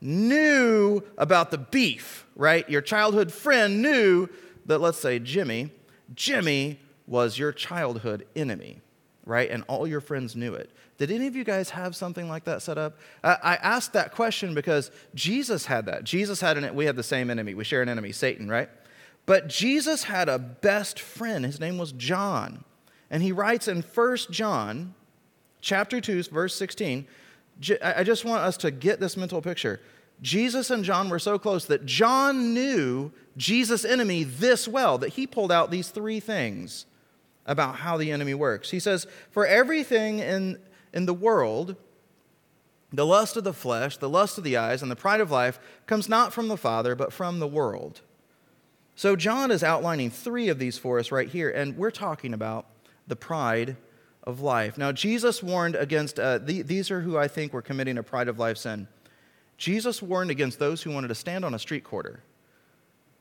knew 0.00 1.02
about 1.18 1.50
the 1.50 1.58
beef, 1.58 2.26
right? 2.36 2.68
Your 2.68 2.80
childhood 2.80 3.32
friend 3.32 3.82
knew 3.82 4.28
that, 4.66 4.78
let's 4.78 4.98
say, 4.98 5.18
Jimmy, 5.18 5.70
Jimmy 6.14 6.78
was 7.06 7.38
your 7.38 7.52
childhood 7.52 8.26
enemy, 8.36 8.80
right? 9.24 9.50
And 9.50 9.64
all 9.68 9.86
your 9.86 10.00
friends 10.00 10.36
knew 10.36 10.54
it. 10.54 10.70
Did 10.98 11.10
any 11.10 11.26
of 11.26 11.34
you 11.34 11.44
guys 11.44 11.70
have 11.70 11.96
something 11.96 12.28
like 12.28 12.44
that 12.44 12.62
set 12.62 12.78
up? 12.78 12.98
I 13.24 13.58
asked 13.62 13.94
that 13.94 14.12
question 14.12 14.54
because 14.54 14.90
Jesus 15.14 15.66
had 15.66 15.86
that. 15.86 16.04
Jesus 16.04 16.40
had 16.40 16.58
an, 16.58 16.74
we 16.74 16.84
have 16.84 16.96
the 16.96 17.02
same 17.02 17.30
enemy. 17.30 17.54
We 17.54 17.64
share 17.64 17.82
an 17.82 17.88
enemy, 17.88 18.12
Satan, 18.12 18.48
right? 18.48 18.68
But 19.26 19.48
Jesus 19.48 20.04
had 20.04 20.28
a 20.28 20.38
best 20.38 21.00
friend. 21.00 21.44
His 21.44 21.58
name 21.58 21.78
was 21.78 21.92
John. 21.92 22.64
And 23.10 23.22
he 23.22 23.32
writes 23.32 23.66
in 23.66 23.82
1 23.82 24.16
John 24.30 24.94
chapter 25.60 26.00
2 26.00 26.24
verse 26.24 26.54
16, 26.54 27.06
I 27.82 28.04
just 28.04 28.24
want 28.24 28.42
us 28.42 28.56
to 28.58 28.70
get 28.70 29.00
this 29.00 29.16
mental 29.16 29.42
picture. 29.42 29.80
Jesus 30.22 30.70
and 30.70 30.84
John 30.84 31.08
were 31.08 31.18
so 31.18 31.38
close 31.38 31.66
that 31.66 31.86
John 31.86 32.54
knew 32.54 33.12
Jesus' 33.36 33.84
enemy 33.84 34.24
this 34.24 34.68
well 34.68 34.98
that 34.98 35.10
he 35.10 35.26
pulled 35.26 35.52
out 35.52 35.70
these 35.70 35.88
three 35.88 36.20
things 36.20 36.86
about 37.46 37.76
how 37.76 37.96
the 37.96 38.12
enemy 38.12 38.34
works. 38.34 38.70
He 38.70 38.80
says, 38.80 39.06
For 39.30 39.46
everything 39.46 40.18
in, 40.18 40.58
in 40.92 41.06
the 41.06 41.14
world, 41.14 41.76
the 42.92 43.06
lust 43.06 43.36
of 43.36 43.44
the 43.44 43.52
flesh, 43.52 43.96
the 43.96 44.08
lust 44.08 44.36
of 44.36 44.44
the 44.44 44.56
eyes, 44.56 44.82
and 44.82 44.90
the 44.90 44.96
pride 44.96 45.20
of 45.20 45.30
life 45.30 45.58
comes 45.86 46.08
not 46.08 46.32
from 46.32 46.48
the 46.48 46.56
Father, 46.56 46.94
but 46.94 47.12
from 47.12 47.38
the 47.38 47.46
world. 47.46 48.02
So, 48.94 49.16
John 49.16 49.50
is 49.50 49.62
outlining 49.62 50.10
three 50.10 50.48
of 50.48 50.58
these 50.58 50.76
for 50.76 50.98
us 50.98 51.10
right 51.10 51.28
here, 51.28 51.48
and 51.48 51.76
we're 51.76 51.90
talking 51.90 52.34
about 52.34 52.66
the 53.06 53.16
pride 53.16 53.76
of 54.24 54.40
life. 54.40 54.76
Now, 54.76 54.92
Jesus 54.92 55.42
warned 55.42 55.76
against, 55.76 56.18
uh, 56.18 56.38
the, 56.38 56.62
these 56.62 56.90
are 56.90 57.00
who 57.00 57.16
I 57.16 57.28
think 57.28 57.52
were 57.52 57.62
committing 57.62 57.98
a 57.98 58.02
pride 58.02 58.28
of 58.28 58.38
life 58.38 58.58
sin. 58.58 58.88
Jesus 59.56 60.02
warned 60.02 60.30
against 60.30 60.58
those 60.58 60.82
who 60.82 60.90
wanted 60.90 61.08
to 61.08 61.14
stand 61.14 61.44
on 61.44 61.54
a 61.54 61.58
street 61.58 61.84
corner 61.84 62.22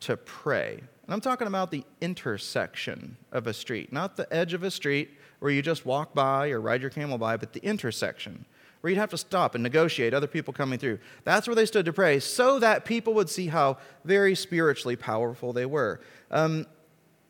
to 0.02 0.16
pray. 0.18 0.76
And 0.76 1.14
I'm 1.14 1.22
talking 1.22 1.48
about 1.48 1.72
the 1.72 1.84
intersection 2.02 3.18
of 3.32 3.48
a 3.48 3.54
street, 3.54 3.92
not 3.92 4.16
the 4.16 4.32
edge 4.34 4.54
of 4.54 4.64
a 4.64 4.72
street, 4.72 5.10
where 5.40 5.52
you 5.52 5.62
just 5.62 5.86
walk 5.86 6.14
by 6.14 6.50
or 6.50 6.62
ride 6.62 6.82
your 6.82 6.90
camel 6.90 7.18
by, 7.18 7.38
but 7.38 7.54
the 7.54 7.64
intersection 7.64 8.46
where 8.82 8.92
you'd 8.92 9.00
have 9.00 9.10
to 9.10 9.18
stop 9.18 9.56
and 9.56 9.64
negotiate 9.64 10.14
other 10.14 10.28
people 10.28 10.54
coming 10.54 10.80
through. 10.80 11.00
That's 11.24 11.48
where 11.48 11.56
they 11.56 11.66
stood 11.66 11.86
to 11.86 11.94
pray 11.94 12.20
so 12.20 12.60
that 12.60 12.86
people 12.86 13.14
would 13.16 13.30
see 13.30 13.48
how 13.48 13.78
very 14.06 14.36
spiritually 14.36 14.96
powerful 14.96 15.52
they 15.52 15.66
were. 15.66 16.00
Um, 16.32 16.66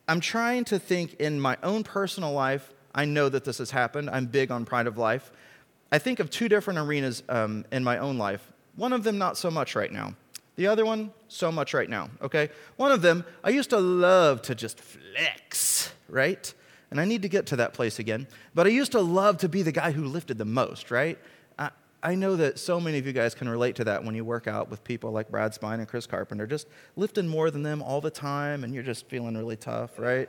I'm 0.06 0.20
trying 0.20 0.64
to 0.66 0.78
think 0.78 1.14
in 1.14 1.40
my 1.40 1.56
own 1.62 1.82
personal 1.82 2.32
life. 2.32 2.72
I 2.94 3.04
know 3.04 3.28
that 3.28 3.44
this 3.44 3.58
has 3.58 3.70
happened. 3.70 4.10
I'm 4.10 4.26
big 4.26 4.50
on 4.50 4.64
pride 4.64 4.86
of 4.86 4.98
life. 4.98 5.30
I 5.92 5.98
think 5.98 6.20
of 6.20 6.30
two 6.30 6.48
different 6.48 6.78
arenas 6.78 7.22
um, 7.28 7.64
in 7.72 7.82
my 7.84 7.98
own 7.98 8.18
life. 8.18 8.52
One 8.76 8.92
of 8.92 9.02
them, 9.02 9.18
not 9.18 9.36
so 9.36 9.50
much 9.50 9.74
right 9.74 9.92
now. 9.92 10.14
The 10.56 10.66
other 10.66 10.84
one, 10.84 11.12
so 11.28 11.50
much 11.50 11.74
right 11.74 11.88
now, 11.88 12.10
okay? 12.20 12.50
One 12.76 12.92
of 12.92 13.02
them, 13.02 13.24
I 13.42 13.50
used 13.50 13.70
to 13.70 13.78
love 13.78 14.42
to 14.42 14.54
just 14.54 14.78
flex, 14.78 15.92
right? 16.08 16.52
And 16.90 17.00
I 17.00 17.04
need 17.04 17.22
to 17.22 17.28
get 17.28 17.46
to 17.46 17.56
that 17.56 17.72
place 17.72 17.98
again. 17.98 18.26
But 18.54 18.66
I 18.66 18.70
used 18.70 18.92
to 18.92 19.00
love 19.00 19.38
to 19.38 19.48
be 19.48 19.62
the 19.62 19.72
guy 19.72 19.92
who 19.92 20.04
lifted 20.04 20.38
the 20.38 20.44
most, 20.44 20.90
right? 20.90 21.18
I, 21.58 21.70
I 22.02 22.14
know 22.14 22.36
that 22.36 22.58
so 22.58 22.80
many 22.80 22.98
of 22.98 23.06
you 23.06 23.12
guys 23.12 23.34
can 23.34 23.48
relate 23.48 23.76
to 23.76 23.84
that 23.84 24.04
when 24.04 24.14
you 24.14 24.24
work 24.24 24.46
out 24.46 24.70
with 24.70 24.84
people 24.84 25.12
like 25.12 25.30
Brad 25.30 25.54
Spine 25.54 25.78
and 25.78 25.88
Chris 25.88 26.06
Carpenter, 26.06 26.46
just 26.46 26.66
lifting 26.96 27.26
more 27.26 27.50
than 27.50 27.62
them 27.62 27.82
all 27.82 28.00
the 28.00 28.10
time, 28.10 28.64
and 28.64 28.74
you're 28.74 28.82
just 28.82 29.06
feeling 29.06 29.36
really 29.36 29.56
tough, 29.56 29.98
right? 29.98 30.28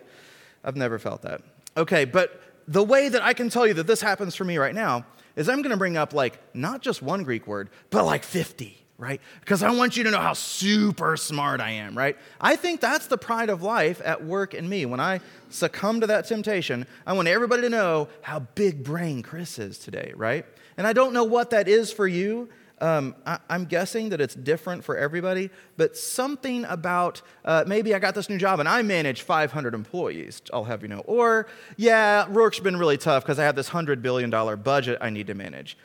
I've 0.63 0.77
never 0.77 0.97
felt 0.99 1.23
that. 1.23 1.41
Okay, 1.75 2.05
but 2.05 2.41
the 2.67 2.83
way 2.83 3.09
that 3.09 3.21
I 3.21 3.33
can 3.33 3.49
tell 3.49 3.67
you 3.67 3.73
that 3.75 3.87
this 3.87 4.01
happens 4.01 4.35
for 4.35 4.43
me 4.43 4.57
right 4.57 4.75
now 4.75 5.05
is 5.35 5.49
I'm 5.49 5.61
going 5.61 5.71
to 5.71 5.77
bring 5.77 5.97
up 5.97 6.13
like 6.13 6.39
not 6.53 6.81
just 6.81 7.01
one 7.01 7.23
Greek 7.23 7.47
word, 7.47 7.69
but 7.89 8.05
like 8.05 8.23
50 8.23 8.81
right? 9.01 9.19
Because 9.39 9.63
I 9.63 9.71
want 9.71 9.97
you 9.97 10.03
to 10.03 10.11
know 10.11 10.19
how 10.19 10.33
super 10.33 11.17
smart 11.17 11.59
I 11.59 11.71
am, 11.71 11.97
right? 11.97 12.15
I 12.39 12.55
think 12.55 12.81
that's 12.81 13.07
the 13.07 13.17
pride 13.17 13.49
of 13.49 13.63
life 13.63 13.99
at 14.05 14.23
work 14.23 14.53
in 14.53 14.69
me. 14.69 14.85
When 14.85 14.99
I 14.99 15.21
succumb 15.49 16.01
to 16.01 16.07
that 16.07 16.27
temptation, 16.27 16.85
I 17.07 17.13
want 17.13 17.27
everybody 17.27 17.63
to 17.63 17.69
know 17.69 18.09
how 18.21 18.41
big 18.53 18.83
brain 18.83 19.23
Chris 19.23 19.57
is 19.57 19.79
today, 19.79 20.13
right? 20.15 20.45
And 20.77 20.85
I 20.85 20.93
don't 20.93 21.13
know 21.13 21.23
what 21.23 21.49
that 21.49 21.67
is 21.67 21.91
for 21.91 22.07
you. 22.07 22.47
Um, 22.81 23.15
I, 23.25 23.39
am 23.49 23.65
guessing 23.65 24.09
that 24.09 24.19
it's 24.19 24.35
different 24.35 24.83
for 24.83 24.97
everybody, 24.97 25.51
but 25.77 25.95
something 25.95 26.65
about 26.65 27.21
uh, 27.45 27.63
maybe 27.65 27.93
I 27.95 27.99
got 27.99 28.15
this 28.15 28.27
new 28.27 28.37
job 28.37 28.59
and 28.59 28.67
I 28.67 28.81
manage 28.81 29.21
500 29.21 29.73
employees, 29.73 30.41
I'll 30.51 30.63
have 30.63 30.81
you 30.81 30.87
know. 30.87 31.03
Or, 31.05 31.47
yeah, 31.77 32.25
Rourke's 32.27 32.59
been 32.59 32.77
really 32.77 32.97
tough 32.97 33.23
because 33.23 33.37
I 33.37 33.43
have 33.43 33.55
this 33.55 33.69
$100 33.69 34.01
billion 34.01 34.31
budget 34.61 34.97
I 34.99 35.11
need 35.11 35.27
to 35.27 35.35
manage 35.35 35.77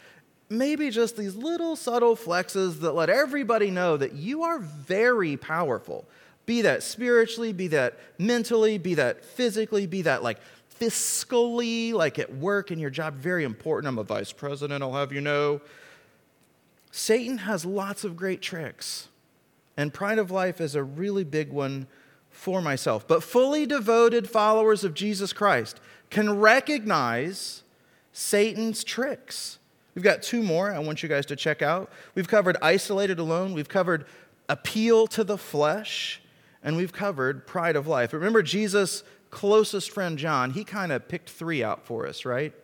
maybe 0.49 0.91
just 0.91 1.17
these 1.17 1.35
little 1.35 1.76
subtle 1.76 2.17
flexes 2.17 2.81
that 2.81 2.93
let 2.93 3.11
everybody 3.11 3.71
know 3.71 3.97
that 3.97 4.12
you 4.12 4.43
are 4.43 4.59
very 4.59 5.37
powerful. 5.37 6.07
Be 6.47 6.62
that 6.62 6.83
spiritually, 6.83 7.53
be 7.53 7.69
that 7.69 7.99
mentally, 8.19 8.79
be 8.79 8.95
that 8.95 9.25
physically, 9.25 9.87
be 9.87 10.03
that 10.03 10.23
like 10.23 10.38
fiscally, 10.81 11.93
like 11.93 12.19
at 12.19 12.33
work 12.37 12.71
in 12.71 12.79
your 12.79 12.91
job, 12.91 13.15
very 13.15 13.45
important. 13.45 13.88
I'm 13.88 13.99
a 13.99 14.05
vice 14.05 14.33
president, 14.33 14.83
I'll 14.83 14.93
have 14.93 15.12
you 15.12 15.21
know. 15.21 15.61
Satan 16.97 17.37
has 17.37 17.67
lots 17.67 18.05
of 18.05 18.17
great 18.17 18.41
tricks, 18.41 19.09
and 19.76 19.93
pride 19.93 20.19
of 20.19 20.31
life 20.31 20.62
is 20.62 20.75
a 20.75 20.83
really 20.83 21.25
big 21.25 21.53
one 21.53 21.88
for 22.31 22.62
myself. 22.62 23.07
But 23.07 23.23
fully 23.23 23.67
devoted 23.67 24.31
followers 24.31 24.83
of 24.83 24.95
Jesus 24.95 25.35
Christ 25.35 25.79
can 26.09 26.38
recognize 26.41 27.65
Satan's 28.15 28.83
tricks. 28.83 29.59
We've 29.95 30.03
got 30.03 30.23
two 30.23 30.43
more 30.43 30.73
I 30.73 30.79
want 30.79 31.03
you 31.03 31.09
guys 31.11 31.26
to 31.26 31.37
check 31.37 31.61
out. 31.61 31.93
We've 32.15 32.29
covered 32.29 32.57
isolated 32.62 33.19
alone, 33.19 33.53
we've 33.53 33.69
covered 33.69 34.07
appeal 34.49 35.07
to 35.09 35.23
the 35.23 35.37
flesh, 35.37 36.23
and 36.62 36.79
we've 36.79 36.95
covered 36.95 37.47
pride 37.47 37.76
of 37.76 37.87
life. 37.87 38.15
Remember 38.15 38.43
Jesus' 38.43 39.05
closest 39.31 39.91
friend 39.91 40.19
John, 40.19 40.53
he 40.53 40.65
kind 40.65 40.91
of 40.93 41.09
picked 41.09 41.29
three 41.29 41.62
out 41.62 41.85
for 41.85 42.07
us, 42.07 42.25
right? 42.25 42.55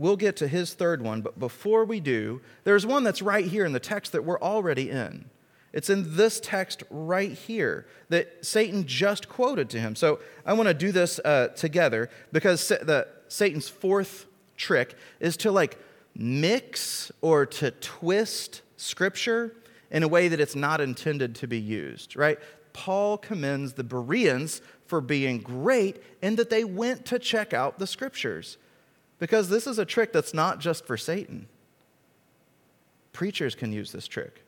We'll 0.00 0.16
get 0.16 0.36
to 0.36 0.48
his 0.48 0.72
third 0.72 1.02
one, 1.02 1.20
but 1.20 1.38
before 1.38 1.84
we 1.84 2.00
do, 2.00 2.40
there's 2.64 2.86
one 2.86 3.04
that's 3.04 3.20
right 3.20 3.44
here 3.44 3.66
in 3.66 3.74
the 3.74 3.78
text 3.78 4.12
that 4.12 4.24
we're 4.24 4.40
already 4.40 4.88
in. 4.88 5.28
It's 5.74 5.90
in 5.90 6.16
this 6.16 6.40
text 6.40 6.82
right 6.88 7.32
here 7.32 7.86
that 8.08 8.42
Satan 8.42 8.86
just 8.86 9.28
quoted 9.28 9.68
to 9.68 9.78
him. 9.78 9.94
So 9.94 10.20
I 10.46 10.54
want 10.54 10.68
to 10.68 10.74
do 10.74 10.90
this 10.90 11.18
uh, 11.18 11.48
together 11.48 12.08
because 12.32 12.66
the, 12.66 13.08
Satan's 13.28 13.68
fourth 13.68 14.24
trick 14.56 14.94
is 15.20 15.36
to 15.36 15.52
like 15.52 15.76
mix 16.14 17.12
or 17.20 17.44
to 17.44 17.70
twist 17.70 18.62
scripture 18.78 19.54
in 19.90 20.02
a 20.02 20.08
way 20.08 20.28
that 20.28 20.40
it's 20.40 20.56
not 20.56 20.80
intended 20.80 21.34
to 21.34 21.46
be 21.46 21.60
used, 21.60 22.16
right? 22.16 22.38
Paul 22.72 23.18
commends 23.18 23.74
the 23.74 23.84
Bereans 23.84 24.62
for 24.86 25.02
being 25.02 25.40
great 25.40 26.02
in 26.22 26.36
that 26.36 26.48
they 26.48 26.64
went 26.64 27.04
to 27.04 27.18
check 27.18 27.52
out 27.52 27.78
the 27.78 27.86
scriptures. 27.86 28.56
Because 29.20 29.48
this 29.48 29.68
is 29.68 29.78
a 29.78 29.84
trick 29.84 30.12
that's 30.12 30.34
not 30.34 30.58
just 30.58 30.84
for 30.84 30.96
Satan. 30.96 31.46
Preachers 33.12 33.54
can 33.54 33.72
use 33.72 33.92
this 33.92 34.08
trick. 34.08 34.42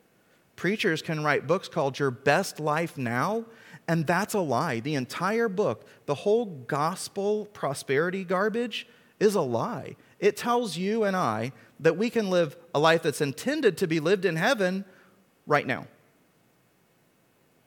Preachers 0.57 1.03
can 1.03 1.23
write 1.23 1.47
books 1.47 1.69
called 1.69 1.99
Your 1.99 2.11
Best 2.11 2.59
Life 2.59 2.99
Now, 2.99 3.45
and 3.87 4.07
that's 4.07 4.35
a 4.35 4.41
lie. 4.41 4.81
The 4.81 4.95
entire 4.95 5.49
book, 5.49 5.87
the 6.07 6.15
whole 6.15 6.47
gospel 6.47 7.47
prosperity 7.53 8.25
garbage, 8.25 8.87
is 9.21 9.35
a 9.35 9.41
lie. 9.41 9.97
It 10.19 10.37
tells 10.37 10.77
you 10.77 11.05
and 11.05 11.17
I 11.17 11.53
that 11.81 11.97
we 11.97 12.11
can 12.11 12.31
live 12.31 12.57
a 12.75 12.79
life 12.79 13.03
that's 13.03 13.21
intended 13.21 13.77
to 13.79 13.87
be 13.87 14.01
lived 14.01 14.25
in 14.25 14.37
heaven 14.37 14.85
right 15.47 15.67
now. 15.67 15.87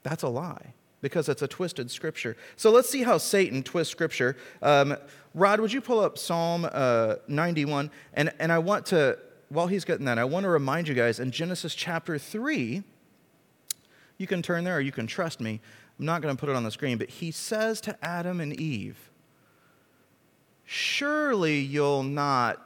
That's 0.03 0.23
a 0.23 0.29
lie 0.29 0.73
because 1.01 1.29
it's 1.29 1.41
a 1.41 1.47
twisted 1.47 1.91
scripture. 1.91 2.35
So 2.55 2.71
let's 2.71 2.89
see 2.89 3.03
how 3.03 3.17
Satan 3.17 3.61
twists 3.61 3.91
scripture. 3.91 4.37
Um, 4.61 4.97
Rod, 5.35 5.59
would 5.59 5.73
you 5.73 5.81
pull 5.81 5.99
up 5.99 6.17
Psalm 6.17 6.65
uh, 6.71 7.15
91? 7.27 7.91
And, 8.13 8.31
and 8.39 8.53
I 8.53 8.57
want 8.57 8.85
to, 8.87 9.19
while 9.49 9.67
he's 9.67 9.83
getting 9.83 10.05
that, 10.05 10.17
I 10.17 10.23
want 10.23 10.45
to 10.45 10.49
remind 10.49 10.87
you 10.87 10.93
guys 10.93 11.19
in 11.19 11.29
Genesis 11.29 11.75
chapter 11.75 12.17
3, 12.17 12.81
you 14.17 14.27
can 14.27 14.41
turn 14.41 14.63
there 14.63 14.77
or 14.77 14.79
you 14.79 14.93
can 14.93 15.07
trust 15.07 15.41
me. 15.41 15.59
I'm 15.99 16.05
not 16.05 16.21
going 16.21 16.33
to 16.33 16.39
put 16.39 16.47
it 16.47 16.55
on 16.55 16.63
the 16.63 16.71
screen, 16.71 16.97
but 16.97 17.09
he 17.09 17.31
says 17.31 17.81
to 17.81 17.97
Adam 18.01 18.39
and 18.39 18.57
Eve, 18.57 19.11
surely 20.63 21.59
you'll 21.59 22.03
not 22.03 22.61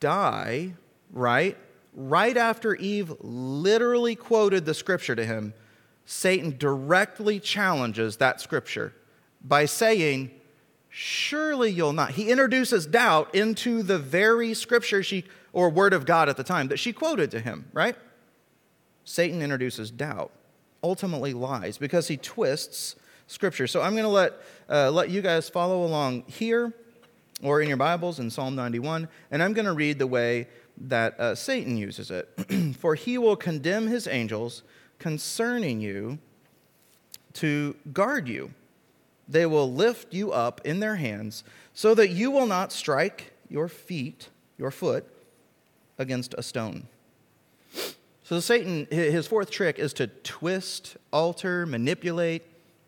die, 0.00 0.72
right? 1.12 1.58
Right 1.92 2.36
after 2.38 2.74
Eve 2.76 3.12
literally 3.20 4.16
quoted 4.16 4.64
the 4.64 4.72
scripture 4.72 5.14
to 5.14 5.24
him, 5.24 5.52
Satan 6.06 6.56
directly 6.56 7.40
challenges 7.40 8.16
that 8.16 8.40
scripture 8.40 8.94
by 9.42 9.66
saying, 9.66 10.30
Surely 10.96 11.72
you'll 11.72 11.92
not. 11.92 12.12
He 12.12 12.30
introduces 12.30 12.86
doubt 12.86 13.34
into 13.34 13.82
the 13.82 13.98
very 13.98 14.54
scripture 14.54 15.02
she, 15.02 15.24
or 15.52 15.68
word 15.68 15.92
of 15.92 16.06
God 16.06 16.28
at 16.28 16.36
the 16.36 16.44
time 16.44 16.68
that 16.68 16.78
she 16.78 16.92
quoted 16.92 17.32
to 17.32 17.40
him, 17.40 17.68
right? 17.72 17.96
Satan 19.04 19.42
introduces 19.42 19.90
doubt, 19.90 20.30
ultimately 20.84 21.34
lies, 21.34 21.78
because 21.78 22.06
he 22.06 22.16
twists 22.16 22.94
scripture. 23.26 23.66
So 23.66 23.82
I'm 23.82 23.94
going 23.94 24.04
to 24.04 24.08
let, 24.08 24.34
uh, 24.70 24.92
let 24.92 25.10
you 25.10 25.20
guys 25.20 25.48
follow 25.48 25.84
along 25.84 26.26
here 26.28 26.72
or 27.42 27.60
in 27.60 27.66
your 27.66 27.76
Bibles 27.76 28.20
in 28.20 28.30
Psalm 28.30 28.54
91, 28.54 29.08
and 29.32 29.42
I'm 29.42 29.52
going 29.52 29.66
to 29.66 29.72
read 29.72 29.98
the 29.98 30.06
way 30.06 30.46
that 30.78 31.18
uh, 31.18 31.34
Satan 31.34 31.76
uses 31.76 32.12
it. 32.12 32.28
For 32.78 32.94
he 32.94 33.18
will 33.18 33.34
condemn 33.34 33.88
his 33.88 34.06
angels 34.06 34.62
concerning 35.00 35.80
you 35.80 36.20
to 37.32 37.74
guard 37.92 38.28
you. 38.28 38.54
They 39.28 39.46
will 39.46 39.72
lift 39.72 40.12
you 40.12 40.32
up 40.32 40.60
in 40.64 40.80
their 40.80 40.96
hands 40.96 41.44
so 41.72 41.94
that 41.94 42.10
you 42.10 42.30
will 42.30 42.46
not 42.46 42.72
strike 42.72 43.32
your 43.48 43.68
feet, 43.68 44.28
your 44.58 44.70
foot, 44.70 45.06
against 45.98 46.34
a 46.36 46.42
stone. 46.42 46.88
So, 48.22 48.40
Satan, 48.40 48.86
his 48.90 49.26
fourth 49.26 49.50
trick 49.50 49.78
is 49.78 49.92
to 49.94 50.06
twist, 50.06 50.96
alter, 51.12 51.66
manipulate, 51.66 52.42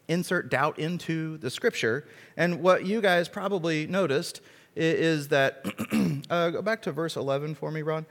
insert 0.08 0.50
doubt 0.50 0.78
into 0.78 1.36
the 1.38 1.50
scripture. 1.50 2.06
And 2.36 2.62
what 2.62 2.86
you 2.86 3.00
guys 3.00 3.28
probably 3.28 3.86
noticed 3.86 4.40
is 4.74 5.28
that, 5.28 5.64
uh, 6.30 6.50
go 6.50 6.62
back 6.62 6.82
to 6.82 6.92
verse 6.92 7.16
11 7.16 7.54
for 7.54 7.70
me, 7.70 7.82
Ron. 7.82 8.06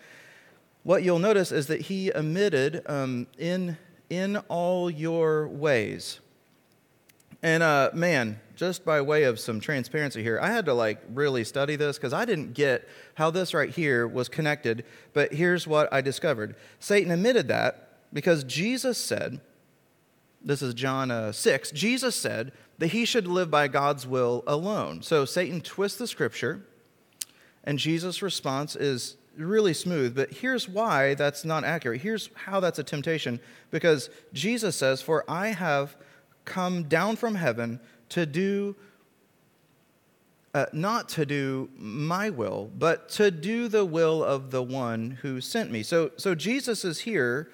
What 0.84 1.04
you'll 1.04 1.20
notice 1.20 1.52
is 1.52 1.68
that 1.68 1.82
he 1.82 2.12
omitted 2.14 2.84
um, 2.86 3.28
in, 3.40 3.78
in 4.10 4.38
all 4.50 4.90
your 4.90 5.48
ways. 5.48 6.20
And 7.42 7.62
uh, 7.62 7.92
man, 7.94 8.40
just 8.56 8.86
by 8.86 9.02
way 9.02 9.24
of 9.24 9.40
some 9.40 9.60
transparency 9.60 10.24
here, 10.24 10.40
I 10.42 10.48
had 10.50 10.66
to 10.66 10.74
like 10.74 11.02
really 11.14 11.44
study 11.44 11.76
this 11.76 11.98
because 11.98 12.14
I 12.14 12.26
didn't 12.26 12.54
get 12.54 12.88
how 13.16 13.30
this 13.30 13.54
right 13.54 13.70
here 13.70 14.08
was 14.08 14.30
connected. 14.30 14.86
But 15.14 15.34
here's 15.34 15.68
what 15.68 15.92
I 15.94 16.02
discovered 16.02 16.56
Satan 16.80 17.12
admitted 17.12 17.48
that 17.50 17.86
because 18.14 18.44
Jesus 18.44 18.98
said, 18.98 19.42
this 20.44 20.62
is 20.62 20.74
John 20.74 21.12
uh, 21.12 21.32
6, 21.32 21.72
Jesus 21.72 22.16
said 22.16 22.52
that 22.78 22.88
he 22.88 23.06
should 23.06 23.28
live 23.28 23.50
by 23.50 23.68
God's 23.68 24.06
will 24.06 24.44
alone. 24.48 25.02
So 25.02 25.26
Satan 25.26 25.62
twists 25.62 25.98
the 25.98 26.08
scripture, 26.08 26.66
and 27.64 27.80
Jesus' 27.80 28.22
response 28.22 28.76
is 28.76 29.18
really 29.38 29.74
smooth, 29.74 30.16
but 30.16 30.32
here's 30.32 30.70
why 30.70 31.14
that's 31.14 31.44
not 31.44 31.64
accurate. 31.64 32.02
Here's 32.02 32.30
how 32.36 32.60
that's 32.60 32.80
a 32.80 32.84
temptation 32.84 33.40
because 33.72 34.10
Jesus 34.34 34.76
says, 34.76 35.02
For 35.02 35.30
I 35.30 35.48
have 35.48 35.98
come 36.46 36.84
down 36.84 37.16
from 37.16 37.36
heaven 37.36 37.80
to 38.10 38.26
do 38.26 38.76
uh, 40.56 40.66
not 40.72 41.10
to 41.10 41.26
do 41.26 41.70
my 41.76 42.30
will, 42.30 42.72
but 42.78 43.10
to 43.10 43.30
do 43.30 43.68
the 43.68 43.84
will 43.84 44.24
of 44.24 44.52
the 44.52 44.64
one 44.64 45.12
who 45.22 45.42
sent 45.42 45.70
me. 45.70 45.84
So, 45.84 46.12
so 46.16 46.34
Jesus 46.34 46.86
is 46.86 47.00
here 47.00 47.52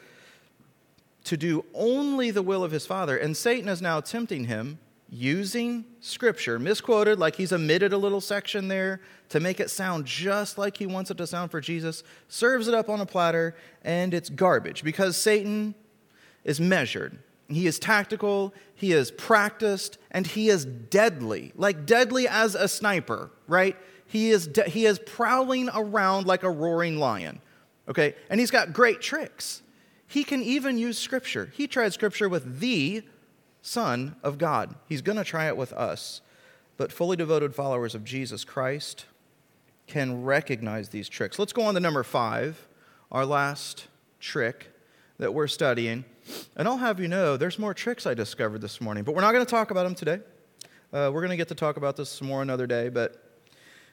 to 1.23 1.35
do 1.35 1.65
only 1.73 2.29
the 2.29 2.43
will 2.43 2.63
of 2.63 2.69
his 2.69 2.85
Father, 2.85 3.17
and 3.17 3.35
Satan 3.35 3.69
is 3.69 3.81
now 3.81 4.01
tempting 4.01 4.45
him 4.45 4.77
using 5.09 5.83
scripture, 5.99 6.59
misquoted, 6.59 7.17
like 7.17 7.35
he's 7.35 7.51
omitted 7.51 7.91
a 7.91 7.97
little 7.97 8.21
section 8.21 8.67
there 8.67 9.01
to 9.29 9.39
make 9.39 9.59
it 9.59 9.71
sound 9.71 10.05
just 10.05 10.59
like 10.59 10.77
he 10.77 10.85
wants 10.85 11.09
it 11.09 11.17
to 11.17 11.25
sound 11.25 11.49
for 11.49 11.59
Jesus, 11.59 12.03
serves 12.27 12.67
it 12.67 12.75
up 12.75 12.87
on 12.87 13.01
a 13.01 13.05
platter, 13.05 13.55
and 13.83 14.13
it's 14.13 14.29
garbage 14.29 14.83
because 14.83 15.17
Satan 15.17 15.73
is 16.43 16.61
measured. 16.61 17.17
He 17.51 17.67
is 17.67 17.79
tactical, 17.79 18.53
he 18.73 18.91
is 18.91 19.11
practiced, 19.11 19.97
and 20.11 20.25
he 20.25 20.49
is 20.49 20.65
deadly, 20.65 21.53
like 21.55 21.85
deadly 21.85 22.27
as 22.27 22.55
a 22.55 22.67
sniper, 22.67 23.31
right? 23.47 23.75
He 24.05 24.31
is, 24.31 24.47
de- 24.47 24.69
he 24.69 24.85
is 24.85 24.99
prowling 24.99 25.69
around 25.73 26.27
like 26.27 26.43
a 26.43 26.49
roaring 26.49 26.97
lion, 26.97 27.41
okay? 27.87 28.15
And 28.29 28.39
he's 28.39 28.51
got 28.51 28.73
great 28.73 29.01
tricks. 29.01 29.61
He 30.07 30.23
can 30.23 30.43
even 30.43 30.77
use 30.77 30.97
scripture. 30.97 31.51
He 31.55 31.67
tried 31.67 31.93
scripture 31.93 32.27
with 32.27 32.59
the 32.59 33.03
Son 33.61 34.15
of 34.23 34.37
God. 34.37 34.75
He's 34.89 35.01
going 35.01 35.17
to 35.17 35.23
try 35.23 35.47
it 35.47 35.55
with 35.55 35.71
us. 35.73 36.21
But 36.77 36.91
fully 36.91 37.15
devoted 37.15 37.55
followers 37.55 37.95
of 37.95 38.03
Jesus 38.03 38.43
Christ 38.43 39.05
can 39.87 40.23
recognize 40.23 40.89
these 40.89 41.07
tricks. 41.07 41.37
Let's 41.37 41.53
go 41.53 41.61
on 41.63 41.75
to 41.75 41.79
number 41.79 42.03
five, 42.03 42.67
our 43.11 43.25
last 43.25 43.87
trick 44.19 44.67
that 45.17 45.33
we're 45.33 45.47
studying. 45.47 46.05
And 46.55 46.67
I'll 46.67 46.77
have 46.77 46.99
you 46.99 47.07
know, 47.07 47.37
there's 47.37 47.57
more 47.57 47.73
tricks 47.73 48.05
I 48.05 48.13
discovered 48.13 48.61
this 48.61 48.81
morning, 48.81 49.03
but 49.03 49.15
we're 49.15 49.21
not 49.21 49.31
going 49.31 49.45
to 49.45 49.49
talk 49.49 49.71
about 49.71 49.83
them 49.83 49.95
today. 49.95 50.19
Uh, 50.93 51.09
we're 51.13 51.21
going 51.21 51.29
to 51.29 51.37
get 51.37 51.47
to 51.47 51.55
talk 51.55 51.77
about 51.77 51.95
this 51.95 52.09
some 52.09 52.27
more 52.27 52.41
another 52.41 52.67
day, 52.67 52.89
but 52.89 53.31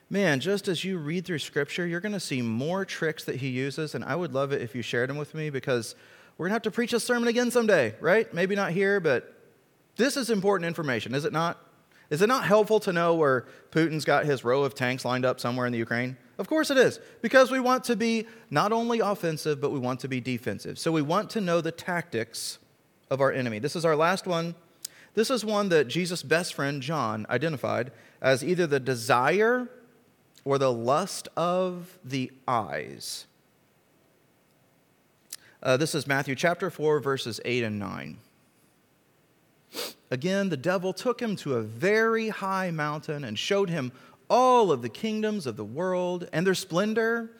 man, 0.09 0.39
just 0.39 0.67
as 0.67 0.83
you 0.83 0.97
read 0.97 1.25
through 1.25 1.39
Scripture, 1.39 1.87
you're 1.87 2.01
going 2.01 2.11
to 2.11 2.19
see 2.19 2.41
more 2.41 2.83
tricks 2.83 3.23
that 3.23 3.37
he 3.37 3.49
uses, 3.49 3.95
and 3.95 4.03
I 4.03 4.15
would 4.15 4.33
love 4.33 4.51
it 4.51 4.61
if 4.61 4.75
you 4.75 4.81
shared 4.81 5.09
them 5.09 5.17
with 5.17 5.33
me 5.33 5.49
because 5.49 5.95
we're 6.37 6.45
going 6.45 6.51
to 6.51 6.55
have 6.55 6.61
to 6.63 6.71
preach 6.71 6.93
a 6.93 6.99
sermon 6.99 7.27
again 7.27 7.51
someday, 7.51 7.95
right? 7.99 8.33
Maybe 8.33 8.55
not 8.55 8.71
here, 8.71 8.99
but 8.99 9.33
this 9.95 10.17
is 10.17 10.29
important 10.29 10.67
information, 10.67 11.15
is 11.15 11.25
it 11.25 11.33
not? 11.33 11.57
Is 12.09 12.23
it 12.23 12.27
not 12.27 12.43
helpful 12.43 12.79
to 12.81 12.91
know 12.91 13.13
where 13.13 13.45
Putin's 13.71 14.03
got 14.03 14.25
his 14.25 14.43
row 14.43 14.63
of 14.63 14.73
tanks 14.73 15.05
lined 15.05 15.25
up 15.25 15.39
somewhere 15.39 15.67
in 15.67 15.71
the 15.71 15.77
Ukraine? 15.77 16.17
Of 16.39 16.47
course 16.47 16.71
it 16.71 16.77
is, 16.77 17.01
because 17.21 17.51
we 17.51 17.59
want 17.59 17.83
to 17.83 17.97
be 17.97 18.25
not 18.49 18.71
only 18.71 19.01
offensive, 19.01 19.59
but 19.59 19.71
we 19.71 19.79
want 19.79 19.99
to 19.99 20.07
be 20.07 20.21
defensive. 20.21 20.79
So 20.79 20.89
we 20.89 21.01
want 21.01 21.29
to 21.31 21.41
know 21.41 21.59
the 21.59 21.73
tactics 21.73 22.59
of 23.11 23.19
our 23.19 23.29
enemy. 23.29 23.59
This 23.59 23.75
is 23.75 23.83
our 23.83 23.95
last 23.95 24.25
one. 24.25 24.55
This 25.15 25.29
is 25.29 25.43
one 25.43 25.67
that 25.69 25.89
Jesus' 25.89 26.23
best 26.23 26.53
friend, 26.53 26.81
John, 26.81 27.25
identified 27.29 27.91
as 28.21 28.41
either 28.41 28.65
the 28.65 28.79
desire 28.79 29.67
or 30.45 30.57
the 30.57 30.71
lust 30.71 31.27
of 31.35 31.99
the 32.05 32.31
eyes. 32.47 33.25
Uh, 35.61 35.75
this 35.75 35.93
is 35.93 36.07
Matthew 36.07 36.35
chapter 36.35 36.69
4, 36.69 37.01
verses 37.01 37.41
8 37.43 37.65
and 37.65 37.77
9. 37.77 38.17
Again, 40.11 40.49
the 40.49 40.57
devil 40.57 40.93
took 40.93 41.21
him 41.21 41.35
to 41.37 41.55
a 41.55 41.61
very 41.61 42.29
high 42.29 42.71
mountain 42.71 43.23
and 43.23 43.37
showed 43.37 43.69
him 43.69 43.91
all 44.29 44.71
of 44.71 44.81
the 44.81 44.89
kingdoms 44.89 45.45
of 45.45 45.57
the 45.57 45.65
world 45.65 46.27
and 46.31 46.45
their 46.45 46.55
splendor. 46.55 47.31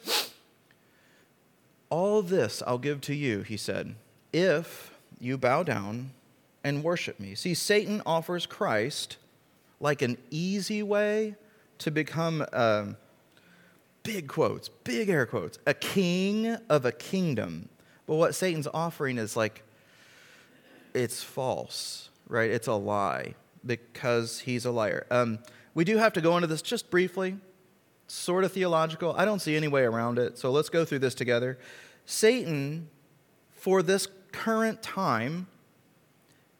All 1.90 2.22
this 2.22 2.62
I'll 2.66 2.78
give 2.78 3.02
to 3.02 3.16
you, 3.16 3.42
he 3.42 3.58
said, 3.58 3.96
if 4.32 4.92
you 5.20 5.38
bow 5.38 5.64
down 5.64 6.12
and 6.64 6.84
worship 6.84 7.20
me. 7.20 7.36
See, 7.36 7.54
Satan 7.54 8.02
offers 8.06 8.46
Christ 8.46 9.18
like 9.80 10.02
an 10.02 10.18
easy 10.30 10.84
way 10.84 11.36
to 11.80 11.92
become, 11.92 12.46
uh, 12.52 12.86
big 14.04 14.28
quotes, 14.28 14.70
big 14.70 15.10
air 15.10 15.26
quotes, 15.26 15.60
a 15.66 15.74
king 15.74 16.58
of 16.70 16.86
a 16.86 16.92
kingdom. 16.92 17.70
But 18.08 18.16
what 18.16 18.36
Satan's 18.36 18.68
offering 18.74 19.18
is 19.18 19.38
like, 19.38 19.64
it's 20.94 21.22
false, 21.22 22.10
right? 22.28 22.50
It's 22.50 22.68
a 22.68 22.74
lie 22.74 23.36
because 23.66 24.40
he's 24.40 24.66
a 24.66 24.72
liar. 24.72 25.06
Um, 25.12 25.40
we 25.74 25.84
do 25.84 25.98
have 25.98 26.14
to 26.14 26.22
go 26.22 26.36
into 26.38 26.48
this 26.48 26.62
just 26.62 26.90
briefly, 26.90 27.38
sort 28.08 28.44
of 28.44 28.52
theological. 28.52 29.14
I 29.16 29.26
don't 29.26 29.40
see 29.40 29.56
any 29.56 29.68
way 29.68 29.84
around 29.84 30.20
it, 30.20 30.38
so 30.38 30.52
let's 30.52 30.70
go 30.70 30.86
through 30.86 31.00
this 31.00 31.16
together. 31.16 31.58
Satan, 32.06 32.90
for 33.52 33.84
this 33.84 34.08
current 34.32 34.82
time, 34.82 35.48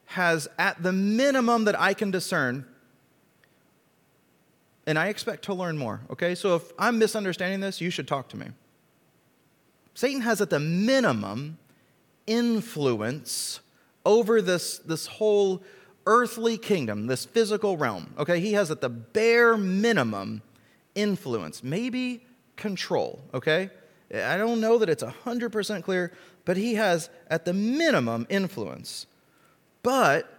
has, 0.06 0.48
at 0.58 0.82
the 0.82 0.92
minimum 0.92 1.66
that 1.66 1.80
I 1.80 1.94
can 1.94 2.12
discern, 2.12 2.66
and 4.88 4.98
I 4.98 5.08
expect 5.08 5.44
to 5.46 5.54
learn 5.54 5.78
more, 5.78 6.02
okay? 6.10 6.34
So 6.34 6.56
if 6.56 6.72
I'm 6.80 6.98
misunderstanding 6.98 7.60
this, 7.60 7.80
you 7.80 7.90
should 7.90 8.08
talk 8.08 8.30
to 8.30 8.38
me. 8.38 8.48
Satan 9.94 10.22
has, 10.22 10.42
at 10.42 10.50
the 10.50 10.60
minimum, 10.60 11.58
influence 12.26 13.60
over 14.06 14.42
this, 14.42 14.78
this 14.80 15.08
whole 15.08 15.62
earthly 16.10 16.58
kingdom, 16.58 17.06
this 17.06 17.24
physical 17.24 17.78
realm. 17.78 18.12
Okay, 18.18 18.40
he 18.40 18.54
has 18.54 18.72
at 18.72 18.82
the 18.82 18.90
bare 18.90 19.56
minimum 19.56 20.42
influence, 20.96 21.64
maybe 21.64 22.26
control. 22.56 23.22
Okay, 23.32 23.70
I 24.14 24.36
don't 24.36 24.60
know 24.60 24.80
that 24.80 24.90
it's 24.90 25.04
100% 25.04 25.84
clear, 25.84 26.12
but 26.46 26.58
he 26.58 26.74
has 26.74 27.12
at 27.28 27.46
the 27.46 27.54
minimum 27.54 28.26
influence. 28.28 29.06
But, 29.84 30.34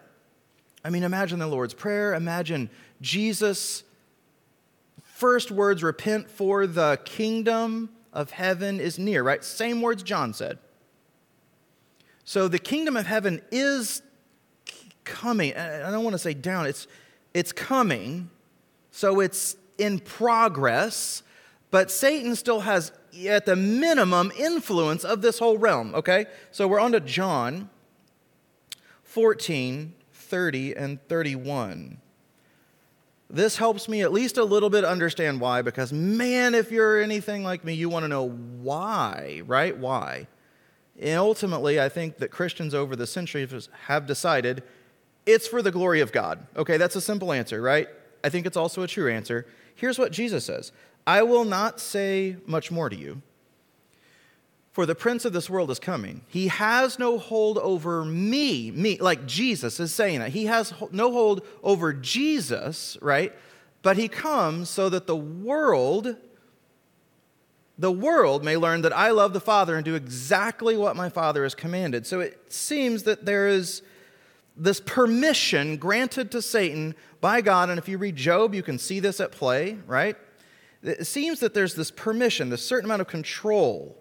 I 0.84 0.90
mean, 0.90 1.04
imagine 1.04 1.38
the 1.38 1.46
Lord's 1.46 1.72
Prayer, 1.72 2.14
imagine 2.14 2.68
Jesus' 3.00 3.84
first 5.04 5.52
words 5.52 5.84
repent 5.84 6.28
for 6.28 6.66
the 6.66 6.98
kingdom 7.04 7.90
of 8.12 8.32
heaven 8.32 8.80
is 8.80 8.98
near, 8.98 9.22
right? 9.22 9.44
Same 9.44 9.80
words 9.80 10.02
John 10.02 10.34
said. 10.34 10.58
So 12.24 12.48
the 12.48 12.58
kingdom 12.58 12.96
of 12.96 13.06
heaven 13.06 13.40
is 13.52 14.02
coming. 15.04 15.56
I 15.56 15.90
don't 15.90 16.04
want 16.04 16.14
to 16.14 16.18
say 16.18 16.34
down, 16.34 16.66
it's, 16.66 16.86
it's 17.34 17.52
coming. 17.52 18.30
So 18.90 19.20
it's 19.20 19.56
in 19.78 19.98
progress, 19.98 21.22
but 21.70 21.90
Satan 21.90 22.36
still 22.36 22.60
has, 22.60 22.92
at 23.26 23.46
the 23.46 23.56
minimum, 23.56 24.32
influence 24.38 25.04
of 25.04 25.22
this 25.22 25.38
whole 25.38 25.58
realm, 25.58 25.94
okay? 25.94 26.26
So 26.50 26.68
we're 26.68 26.80
on 26.80 26.92
to 26.92 27.00
John 27.00 27.70
14, 29.04 29.94
30, 30.12 30.76
and 30.76 31.08
31. 31.08 31.98
This 33.32 33.56
helps 33.56 33.88
me 33.88 34.02
at 34.02 34.12
least 34.12 34.38
a 34.38 34.44
little 34.44 34.70
bit 34.70 34.84
understand 34.84 35.40
why, 35.40 35.62
because 35.62 35.92
man, 35.92 36.54
if 36.54 36.72
you're 36.72 37.00
anything 37.00 37.44
like 37.44 37.64
me, 37.64 37.74
you 37.74 37.88
want 37.88 38.04
to 38.04 38.08
know 38.08 38.28
why, 38.28 39.42
right? 39.46 39.76
Why? 39.76 40.26
And 41.00 41.18
ultimately, 41.18 41.80
I 41.80 41.88
think 41.88 42.18
that 42.18 42.30
Christians 42.30 42.74
over 42.74 42.96
the 42.96 43.06
centuries 43.06 43.68
have 43.86 44.06
decided 44.06 44.64
it's 45.26 45.46
for 45.46 45.62
the 45.62 45.70
glory 45.70 46.00
of 46.00 46.12
God. 46.12 46.46
Okay, 46.56 46.76
that's 46.76 46.96
a 46.96 47.00
simple 47.00 47.32
answer, 47.32 47.60
right? 47.60 47.88
I 48.22 48.28
think 48.28 48.46
it's 48.46 48.56
also 48.56 48.82
a 48.82 48.88
true 48.88 49.10
answer. 49.10 49.46
Here's 49.74 49.98
what 49.98 50.12
Jesus 50.12 50.44
says 50.44 50.72
I 51.06 51.22
will 51.22 51.44
not 51.44 51.80
say 51.80 52.36
much 52.46 52.70
more 52.70 52.88
to 52.88 52.96
you, 52.96 53.22
for 54.72 54.86
the 54.86 54.94
prince 54.94 55.24
of 55.24 55.32
this 55.32 55.50
world 55.50 55.70
is 55.70 55.78
coming. 55.78 56.22
He 56.28 56.48
has 56.48 56.98
no 56.98 57.18
hold 57.18 57.58
over 57.58 58.04
me, 58.04 58.70
me, 58.70 58.98
like 58.98 59.26
Jesus 59.26 59.80
is 59.80 59.92
saying 59.92 60.20
that. 60.20 60.30
He 60.30 60.46
has 60.46 60.72
no 60.92 61.12
hold 61.12 61.46
over 61.62 61.92
Jesus, 61.92 62.96
right? 63.00 63.32
But 63.82 63.96
he 63.96 64.08
comes 64.08 64.68
so 64.68 64.88
that 64.88 65.06
the 65.06 65.16
world 65.16 66.16
the 67.78 67.90
world 67.90 68.44
may 68.44 68.58
learn 68.58 68.82
that 68.82 68.92
I 68.92 69.10
love 69.10 69.32
the 69.32 69.40
Father 69.40 69.74
and 69.74 69.82
do 69.82 69.94
exactly 69.94 70.76
what 70.76 70.96
my 70.96 71.08
Father 71.08 71.44
has 71.44 71.54
commanded. 71.54 72.06
So 72.06 72.20
it 72.20 72.52
seems 72.52 73.04
that 73.04 73.24
there 73.24 73.48
is 73.48 73.80
this 74.60 74.80
permission 74.80 75.78
granted 75.78 76.30
to 76.32 76.42
Satan 76.42 76.94
by 77.20 77.40
God. 77.40 77.70
And 77.70 77.78
if 77.78 77.88
you 77.88 77.98
read 77.98 78.14
Job, 78.14 78.54
you 78.54 78.62
can 78.62 78.78
see 78.78 79.00
this 79.00 79.18
at 79.18 79.32
play, 79.32 79.78
right? 79.86 80.16
It 80.82 81.06
seems 81.06 81.40
that 81.40 81.54
there's 81.54 81.74
this 81.74 81.90
permission, 81.90 82.50
this 82.50 82.64
certain 82.64 82.84
amount 82.84 83.00
of 83.00 83.08
control 83.08 83.96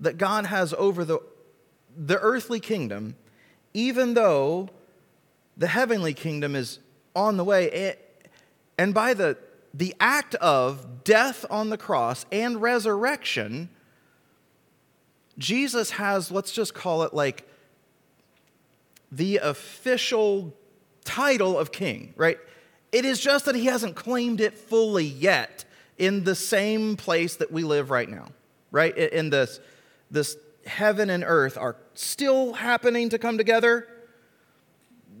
that 0.00 0.18
God 0.18 0.46
has 0.46 0.74
over 0.74 1.04
the, 1.04 1.20
the 1.96 2.18
earthly 2.18 2.60
kingdom, 2.60 3.14
even 3.72 4.14
though 4.14 4.68
the 5.56 5.68
heavenly 5.68 6.14
kingdom 6.14 6.56
is 6.56 6.80
on 7.14 7.36
the 7.36 7.44
way. 7.44 7.96
And 8.76 8.92
by 8.92 9.14
the 9.14 9.38
the 9.72 9.94
act 10.00 10.34
of 10.36 11.04
death 11.04 11.44
on 11.48 11.70
the 11.70 11.78
cross 11.78 12.26
and 12.32 12.60
resurrection, 12.60 13.70
Jesus 15.38 15.92
has, 15.92 16.30
let's 16.30 16.52
just 16.52 16.74
call 16.74 17.02
it 17.04 17.14
like 17.14 17.46
the 19.10 19.38
official 19.38 20.54
title 21.04 21.58
of 21.58 21.72
king, 21.72 22.14
right? 22.16 22.38
It 22.92 23.04
is 23.04 23.20
just 23.20 23.44
that 23.44 23.54
he 23.54 23.66
hasn't 23.66 23.96
claimed 23.96 24.40
it 24.40 24.56
fully 24.56 25.04
yet 25.04 25.64
in 25.98 26.24
the 26.24 26.34
same 26.34 26.96
place 26.96 27.36
that 27.36 27.52
we 27.52 27.62
live 27.62 27.90
right 27.90 28.08
now, 28.08 28.28
right? 28.70 28.96
In 28.96 29.30
this, 29.30 29.60
this 30.10 30.36
heaven 30.66 31.10
and 31.10 31.24
earth 31.26 31.56
are 31.58 31.76
still 31.94 32.52
happening 32.52 33.08
to 33.10 33.18
come 33.18 33.38
together. 33.38 33.86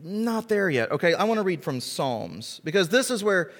Not 0.02 0.48
there 0.48 0.70
yet. 0.70 0.90
Okay, 0.92 1.14
I 1.14 1.24
want 1.24 1.38
to 1.38 1.44
read 1.44 1.62
from 1.62 1.80
Psalms 1.80 2.60
because 2.64 2.88
this 2.88 3.10
is 3.10 3.22
where 3.22 3.52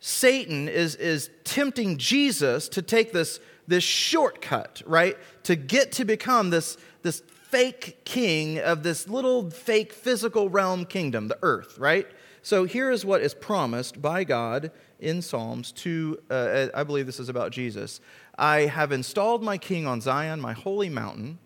Satan 0.00 0.68
is, 0.68 0.96
is 0.96 1.30
tempting 1.44 1.98
Jesus 1.98 2.68
to 2.70 2.82
take 2.82 3.12
this, 3.12 3.40
this 3.66 3.84
shortcut, 3.84 4.82
right? 4.86 5.16
To 5.44 5.56
get 5.56 5.92
to 5.92 6.04
become 6.04 6.50
this, 6.50 6.76
this 7.02 7.22
fake 7.54 8.04
king 8.04 8.58
of 8.58 8.82
this 8.82 9.06
little 9.06 9.48
fake 9.48 9.92
physical 9.92 10.50
realm 10.50 10.84
kingdom, 10.84 11.28
the 11.28 11.38
earth, 11.42 11.78
right? 11.78 12.08
So 12.42 12.64
here 12.64 12.90
is 12.90 13.04
what 13.04 13.20
is 13.20 13.32
promised 13.32 14.02
by 14.02 14.24
God 14.24 14.72
in 14.98 15.22
Psalms 15.22 15.70
to, 15.70 16.18
uh, 16.28 16.66
I 16.74 16.82
believe 16.82 17.06
this 17.06 17.20
is 17.20 17.28
about 17.28 17.52
Jesus. 17.52 18.00
I 18.36 18.62
have 18.62 18.90
installed 18.90 19.44
my 19.44 19.56
king 19.56 19.86
on 19.86 20.00
Zion, 20.00 20.40
my 20.40 20.52
holy 20.52 20.88
mountain. 20.88 21.38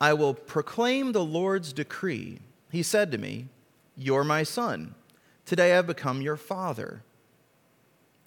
I 0.00 0.14
will 0.14 0.32
proclaim 0.32 1.12
the 1.12 1.22
Lord's 1.22 1.74
decree. 1.74 2.38
He 2.72 2.82
said 2.82 3.12
to 3.12 3.18
me, 3.18 3.48
You're 3.98 4.24
my 4.24 4.44
son. 4.44 4.94
Today 5.44 5.72
I 5.72 5.76
have 5.76 5.86
become 5.86 6.22
your 6.22 6.38
father. 6.38 7.02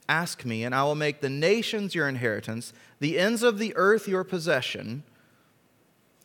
Ask 0.07 0.45
me, 0.45 0.63
and 0.63 0.75
I 0.75 0.83
will 0.83 0.93
make 0.93 1.21
the 1.21 1.31
nations 1.31 1.95
your 1.95 2.07
inheritance, 2.07 2.73
the 2.99 3.17
ends 3.17 3.41
of 3.41 3.57
the 3.57 3.75
earth 3.75 4.07
your 4.07 4.23
possession. 4.23 5.01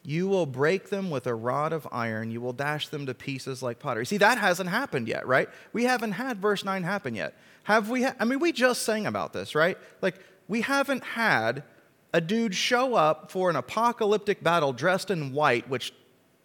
You 0.02 0.28
will 0.28 0.46
break 0.46 0.90
them 0.90 1.10
with 1.10 1.26
a 1.26 1.34
rod 1.34 1.72
of 1.72 1.86
iron. 1.92 2.30
You 2.30 2.40
will 2.40 2.52
dash 2.52 2.88
them 2.88 3.06
to 3.06 3.14
pieces 3.14 3.62
like 3.62 3.78
pottery. 3.78 4.06
See, 4.06 4.16
that 4.18 4.38
hasn't 4.38 4.70
happened 4.70 5.08
yet, 5.08 5.26
right? 5.26 5.48
We 5.72 5.84
haven't 5.84 6.12
had 6.12 6.40
verse 6.40 6.64
9 6.64 6.82
happen 6.82 7.14
yet. 7.14 7.34
Have 7.64 7.90
we? 7.90 8.04
Ha- 8.04 8.14
I 8.18 8.24
mean, 8.24 8.38
we 8.38 8.52
just 8.52 8.82
sang 8.82 9.06
about 9.06 9.32
this, 9.32 9.54
right? 9.54 9.76
Like, 10.00 10.16
we 10.46 10.62
haven't 10.62 11.04
had 11.04 11.62
a 12.14 12.20
dude 12.20 12.54
show 12.54 12.94
up 12.94 13.30
for 13.30 13.50
an 13.50 13.56
apocalyptic 13.56 14.42
battle 14.42 14.72
dressed 14.72 15.10
in 15.10 15.32
white, 15.32 15.68
which 15.68 15.92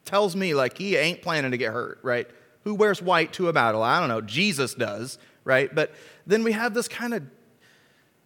tells 0.03 0.35
me, 0.35 0.53
like, 0.53 0.77
he 0.77 0.97
ain't 0.97 1.21
planning 1.21 1.51
to 1.51 1.57
get 1.57 1.71
hurt, 1.71 1.99
right? 2.03 2.27
Who 2.65 2.75
wears 2.75 3.01
white 3.01 3.31
to 3.33 3.47
a 3.47 3.53
battle? 3.53 3.81
I 3.81 3.99
don't 3.99 4.09
know. 4.09 4.21
Jesus 4.21 4.73
does, 4.73 5.17
right? 5.45 5.73
But 5.73 5.93
then 6.27 6.43
we 6.43 6.51
have 6.51 6.73
this 6.73 6.87
kind 6.87 7.13
of 7.13 7.23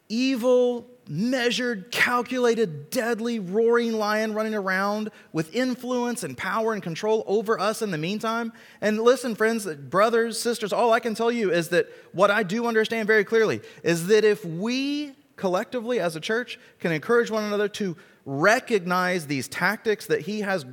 evil, 0.10 0.88
measured, 1.10 1.92
calculated, 1.92 2.90
deadly, 2.90 3.40
roaring 3.40 3.94
lion 3.94 4.34
running 4.34 4.54
around 4.54 5.10
with 5.34 5.54
influence 5.56 6.24
and 6.24 6.38
power 6.38 6.74
and 6.74 6.84
control 6.84 7.24
over 7.28 7.60
us 7.60 7.82
in 7.82 7.92
the 7.92 7.98
meantime. 7.98 8.52
And 8.82 9.00
listen, 9.00 9.36
friends, 9.36 9.66
brothers, 9.66 10.40
sisters, 10.40 10.74
all 10.74 10.94
I 10.94 11.00
can 11.00 11.16
tell 11.16 11.32
you 11.32 11.52
is 11.52 11.70
that 11.70 11.88
what 12.12 12.32
I 12.32 12.44
do 12.44 12.66
understand 12.66 13.08
very 13.08 13.24
clearly 13.24 13.62
is 13.84 14.08
that 14.08 14.24
if 14.24 14.44
we 14.44 15.14
collectively 15.36 16.00
as 16.00 16.16
a 16.16 16.20
church 16.20 16.60
can 16.80 16.92
encourage 16.92 17.32
one 17.32 17.44
another 17.44 17.70
to 17.70 17.96
recognize 18.26 19.28
these 19.28 19.48
tactics 19.48 20.08
that 20.08 20.22
he 20.22 20.42
has, 20.42 20.66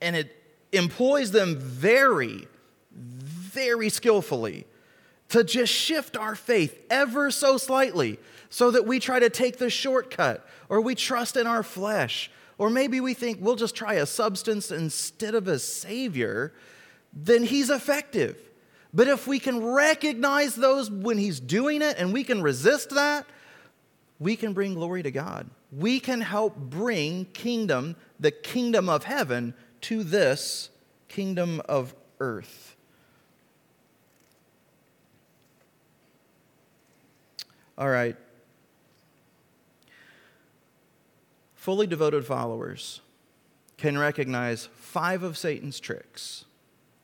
and 0.00 0.16
it 0.16 0.34
employs 0.72 1.30
them 1.30 1.58
very, 1.58 2.46
very 2.92 3.88
skillfully 3.88 4.66
to 5.28 5.44
just 5.44 5.72
shift 5.72 6.16
our 6.16 6.34
faith 6.34 6.80
ever 6.88 7.30
so 7.30 7.58
slightly 7.58 8.18
so 8.50 8.70
that 8.70 8.86
we 8.86 8.98
try 8.98 9.18
to 9.18 9.30
take 9.30 9.58
the 9.58 9.70
shortcut 9.70 10.46
or 10.68 10.80
we 10.80 10.94
trust 10.94 11.36
in 11.36 11.46
our 11.46 11.62
flesh 11.62 12.30
or 12.58 12.70
maybe 12.70 13.00
we 13.00 13.14
think 13.14 13.38
we'll 13.40 13.56
just 13.56 13.76
try 13.76 13.94
a 13.94 14.06
substance 14.06 14.70
instead 14.72 15.34
of 15.36 15.46
a 15.46 15.58
savior, 15.60 16.52
then 17.12 17.44
he's 17.44 17.70
effective. 17.70 18.36
But 18.92 19.06
if 19.06 19.26
we 19.28 19.38
can 19.38 19.64
recognize 19.64 20.56
those 20.56 20.90
when 20.90 21.18
he's 21.18 21.38
doing 21.38 21.82
it 21.82 21.96
and 21.98 22.12
we 22.12 22.24
can 22.24 22.42
resist 22.42 22.90
that, 22.90 23.26
we 24.18 24.34
can 24.34 24.52
bring 24.52 24.74
glory 24.74 25.04
to 25.04 25.12
God. 25.12 25.48
We 25.70 26.00
can 26.00 26.20
help 26.20 26.56
bring 26.56 27.26
kingdom, 27.26 27.94
the 28.18 28.32
kingdom 28.32 28.88
of 28.88 29.04
heaven, 29.04 29.54
to 29.82 30.02
this 30.02 30.70
kingdom 31.06 31.62
of 31.68 31.94
earth. 32.18 32.74
All 37.76 37.88
right. 37.88 38.16
Fully 41.68 41.86
devoted 41.86 42.24
followers 42.24 43.02
can 43.76 43.98
recognize 43.98 44.70
five 44.74 45.22
of 45.22 45.36
Satan's 45.36 45.78
tricks, 45.78 46.46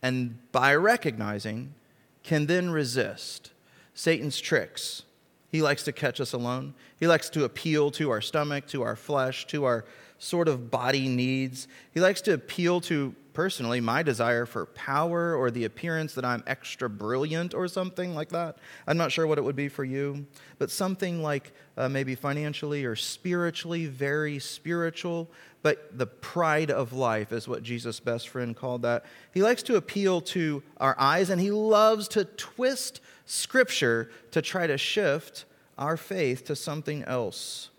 and 0.00 0.38
by 0.52 0.74
recognizing, 0.74 1.74
can 2.22 2.46
then 2.46 2.70
resist 2.70 3.50
Satan's 3.92 4.40
tricks. 4.40 5.02
He 5.50 5.60
likes 5.60 5.82
to 5.82 5.92
catch 5.92 6.18
us 6.18 6.32
alone. 6.32 6.72
He 6.98 7.06
likes 7.06 7.28
to 7.28 7.44
appeal 7.44 7.90
to 7.90 8.08
our 8.08 8.22
stomach, 8.22 8.66
to 8.68 8.80
our 8.80 8.96
flesh, 8.96 9.46
to 9.48 9.64
our 9.64 9.84
sort 10.18 10.48
of 10.48 10.70
body 10.70 11.08
needs. 11.08 11.68
He 11.92 12.00
likes 12.00 12.22
to 12.22 12.32
appeal 12.32 12.80
to 12.80 13.14
personally 13.34 13.80
my 13.80 14.02
desire 14.02 14.46
for 14.46 14.64
power 14.64 15.34
or 15.34 15.50
the 15.50 15.64
appearance 15.64 16.14
that 16.14 16.24
I'm 16.24 16.42
extra 16.46 16.88
brilliant 16.88 17.52
or 17.52 17.66
something 17.68 18.14
like 18.14 18.30
that. 18.30 18.56
I'm 18.86 18.96
not 18.96 19.12
sure 19.12 19.26
what 19.26 19.38
it 19.38 19.44
would 19.44 19.56
be 19.56 19.68
for 19.68 19.84
you, 19.84 20.24
but 20.58 20.70
something 20.70 21.22
like 21.22 21.52
uh, 21.76 21.88
maybe 21.88 22.14
financially 22.14 22.84
or 22.84 22.94
spiritually, 22.94 23.86
very 23.86 24.38
spiritual, 24.38 25.28
but 25.62 25.98
the 25.98 26.06
pride 26.06 26.70
of 26.70 26.92
life 26.92 27.32
is 27.32 27.48
what 27.48 27.64
Jesus' 27.64 27.98
best 27.98 28.28
friend 28.28 28.56
called 28.56 28.82
that. 28.82 29.04
He 29.34 29.42
likes 29.42 29.64
to 29.64 29.76
appeal 29.76 30.20
to 30.20 30.62
our 30.78 30.94
eyes 30.98 31.28
and 31.28 31.40
he 31.40 31.50
loves 31.50 32.06
to 32.08 32.24
twist 32.24 33.00
scripture 33.26 34.10
to 34.30 34.40
try 34.40 34.68
to 34.68 34.78
shift 34.78 35.44
our 35.76 35.96
faith 35.96 36.44
to 36.46 36.54
something 36.54 37.02
else. 37.02 37.70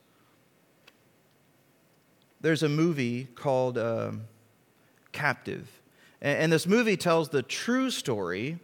There's 2.41 2.61
a 2.61 2.69
movie 2.69 3.29
called. 3.35 3.77
Uh, 3.77 4.11
captive. 5.15 5.81
And, 6.21 6.51
this 6.51 6.67
movie 6.67 6.97
tells 6.97 7.29
the 7.29 7.41
true 7.41 7.89
story 7.89 8.59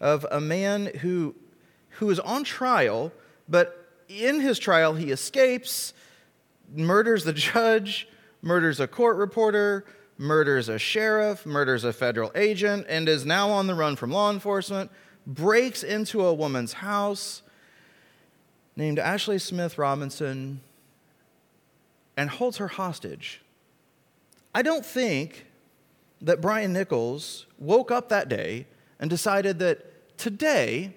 of 0.00 0.26
a 0.30 0.40
man 0.40 0.86
who, 1.00 1.34
who 1.90 2.10
is 2.10 2.20
on 2.20 2.44
trial, 2.44 3.12
but 3.48 3.90
in 4.08 4.40
his 4.40 4.58
trial, 4.58 4.94
he 4.94 5.10
escapes, 5.10 5.94
murders 6.74 7.24
the 7.24 7.32
judge, 7.52 8.08
murders 8.42 8.80
a 8.80 8.86
court 8.86 9.16
reporter, 9.16 9.84
murders 10.18 10.68
a 10.68 10.78
sheriff, 10.78 11.44
murders 11.46 11.84
a 11.84 11.92
federal 11.92 12.30
agent, 12.34 12.86
and 12.88 13.08
is 13.08 13.24
now 13.24 13.50
on 13.50 13.66
the 13.66 13.74
run 13.74 13.96
from 13.96 14.10
law 14.10 14.30
enforcement, 14.30 14.90
breaks 15.26 15.82
into 15.82 16.24
a 16.24 16.32
woman's 16.32 16.74
house 16.74 17.42
named 18.76 18.98
Ashley 18.98 19.38
Smith 19.38 19.78
Robinson 19.78 20.60
and 22.16 22.30
holds 22.30 22.58
her 22.58 22.68
hostage. 22.68 23.40
I 24.54 24.62
don't 24.62 24.84
think 24.84 25.45
that 26.26 26.40
Brian 26.40 26.72
Nichols 26.72 27.46
woke 27.56 27.92
up 27.92 28.08
that 28.08 28.28
day 28.28 28.66
and 28.98 29.08
decided 29.08 29.60
that 29.60 30.18
today, 30.18 30.92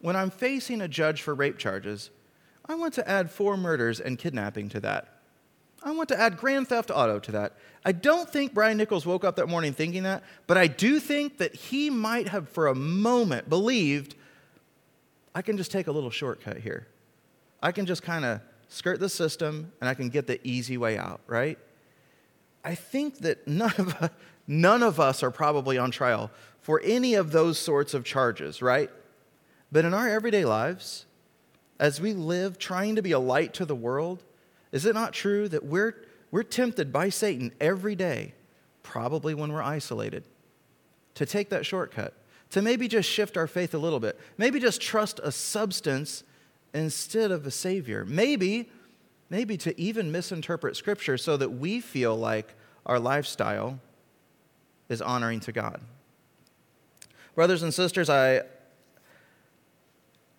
when 0.00 0.16
I'm 0.16 0.30
facing 0.30 0.80
a 0.80 0.88
judge 0.88 1.20
for 1.20 1.34
rape 1.34 1.58
charges, 1.58 2.08
I 2.64 2.74
want 2.74 2.94
to 2.94 3.06
add 3.06 3.30
four 3.30 3.58
murders 3.58 4.00
and 4.00 4.18
kidnapping 4.18 4.70
to 4.70 4.80
that. 4.80 5.20
I 5.82 5.90
want 5.90 6.08
to 6.08 6.18
add 6.18 6.38
grand 6.38 6.68
theft 6.68 6.90
auto 6.90 7.18
to 7.18 7.32
that. 7.32 7.56
I 7.84 7.92
don't 7.92 8.28
think 8.28 8.54
Brian 8.54 8.78
Nichols 8.78 9.04
woke 9.04 9.24
up 9.24 9.36
that 9.36 9.46
morning 9.46 9.74
thinking 9.74 10.04
that, 10.04 10.22
but 10.46 10.56
I 10.56 10.68
do 10.68 11.00
think 11.00 11.36
that 11.38 11.54
he 11.54 11.90
might 11.90 12.28
have, 12.28 12.48
for 12.48 12.66
a 12.66 12.74
moment, 12.74 13.50
believed 13.50 14.14
I 15.34 15.42
can 15.42 15.58
just 15.58 15.70
take 15.70 15.86
a 15.86 15.92
little 15.92 16.10
shortcut 16.10 16.56
here. 16.56 16.88
I 17.62 17.72
can 17.72 17.84
just 17.84 18.02
kind 18.02 18.24
of 18.24 18.40
skirt 18.68 19.00
the 19.00 19.08
system 19.10 19.70
and 19.82 19.88
I 19.88 19.92
can 19.92 20.08
get 20.08 20.26
the 20.26 20.40
easy 20.48 20.78
way 20.78 20.96
out, 20.96 21.20
right? 21.26 21.58
I 22.68 22.74
think 22.74 23.20
that 23.20 23.48
none 23.48 23.72
of, 23.78 24.10
none 24.46 24.82
of 24.82 25.00
us 25.00 25.22
are 25.22 25.30
probably 25.30 25.78
on 25.78 25.90
trial 25.90 26.30
for 26.60 26.82
any 26.84 27.14
of 27.14 27.32
those 27.32 27.58
sorts 27.58 27.94
of 27.94 28.04
charges, 28.04 28.60
right? 28.60 28.90
But 29.72 29.86
in 29.86 29.94
our 29.94 30.06
everyday 30.06 30.44
lives, 30.44 31.06
as 31.80 31.98
we 31.98 32.12
live 32.12 32.58
trying 32.58 32.96
to 32.96 33.02
be 33.02 33.12
a 33.12 33.18
light 33.18 33.54
to 33.54 33.64
the 33.64 33.74
world, 33.74 34.22
is 34.70 34.84
it 34.84 34.94
not 34.94 35.14
true 35.14 35.48
that 35.48 35.64
we're, 35.64 35.96
we're 36.30 36.42
tempted 36.42 36.92
by 36.92 37.08
Satan 37.08 37.52
every 37.58 37.94
day, 37.94 38.34
probably 38.82 39.32
when 39.32 39.50
we're 39.50 39.62
isolated, 39.62 40.24
to 41.14 41.24
take 41.24 41.48
that 41.48 41.64
shortcut, 41.64 42.12
to 42.50 42.60
maybe 42.60 42.86
just 42.86 43.08
shift 43.08 43.38
our 43.38 43.46
faith 43.46 43.72
a 43.72 43.78
little 43.78 44.00
bit, 44.00 44.20
maybe 44.36 44.60
just 44.60 44.82
trust 44.82 45.20
a 45.22 45.32
substance 45.32 46.22
instead 46.74 47.30
of 47.30 47.46
a 47.46 47.50
Savior, 47.50 48.04
maybe 48.04 48.68
maybe 49.30 49.56
to 49.58 49.78
even 49.80 50.10
misinterpret 50.10 50.76
Scripture 50.76 51.18
so 51.18 51.36
that 51.36 51.50
we 51.50 51.80
feel 51.80 52.16
like 52.16 52.54
our 52.88 52.98
lifestyle 52.98 53.78
is 54.88 55.02
honoring 55.02 55.40
to 55.40 55.52
God. 55.52 55.80
Brothers 57.34 57.62
and 57.62 57.72
sisters, 57.72 58.08
I, 58.10 58.40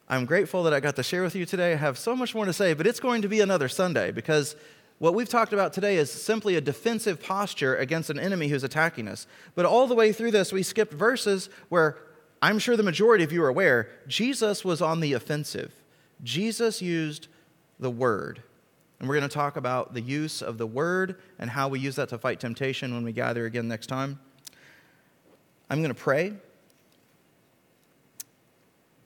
I'm 0.09 0.25
grateful 0.25 0.63
that 0.63 0.73
I 0.73 0.79
got 0.79 0.95
to 0.97 1.03
share 1.03 1.23
with 1.23 1.35
you 1.35 1.45
today. 1.45 1.73
I 1.73 1.75
have 1.75 1.97
so 1.97 2.15
much 2.15 2.33
more 2.33 2.45
to 2.45 2.51
say, 2.51 2.73
but 2.73 2.87
it's 2.87 2.99
going 2.99 3.21
to 3.21 3.29
be 3.29 3.39
another 3.39 3.69
Sunday 3.69 4.11
because 4.11 4.55
what 4.97 5.13
we've 5.13 5.29
talked 5.29 5.53
about 5.53 5.71
today 5.71 5.95
is 5.95 6.11
simply 6.11 6.55
a 6.55 6.61
defensive 6.61 7.21
posture 7.21 7.75
against 7.75 8.09
an 8.09 8.19
enemy 8.19 8.49
who's 8.49 8.65
attacking 8.65 9.07
us. 9.07 9.27
But 9.55 9.65
all 9.65 9.87
the 9.87 9.95
way 9.95 10.11
through 10.11 10.31
this, 10.31 10.51
we 10.51 10.63
skipped 10.63 10.93
verses 10.93 11.49
where 11.69 11.97
I'm 12.41 12.59
sure 12.59 12.75
the 12.75 12.83
majority 12.83 13.23
of 13.23 13.31
you 13.31 13.43
are 13.43 13.49
aware 13.49 13.89
Jesus 14.07 14.65
was 14.65 14.81
on 14.81 14.99
the 14.99 15.13
offensive. 15.13 15.73
Jesus 16.23 16.81
used 16.81 17.27
the 17.79 17.89
word. 17.89 18.43
And 18.99 19.07
we're 19.07 19.15
going 19.15 19.29
to 19.29 19.33
talk 19.33 19.55
about 19.55 19.93
the 19.93 20.01
use 20.01 20.41
of 20.41 20.57
the 20.57 20.67
word 20.67 21.21
and 21.37 21.49
how 21.49 21.69
we 21.69 21.79
use 21.79 21.95
that 21.95 22.09
to 22.09 22.17
fight 22.17 22.39
temptation 22.39 22.93
when 22.93 23.03
we 23.03 23.13
gather 23.13 23.45
again 23.45 23.67
next 23.67 23.87
time. 23.87 24.19
I'm 25.69 25.79
going 25.79 25.93
to 25.93 25.99
pray. 25.99 26.33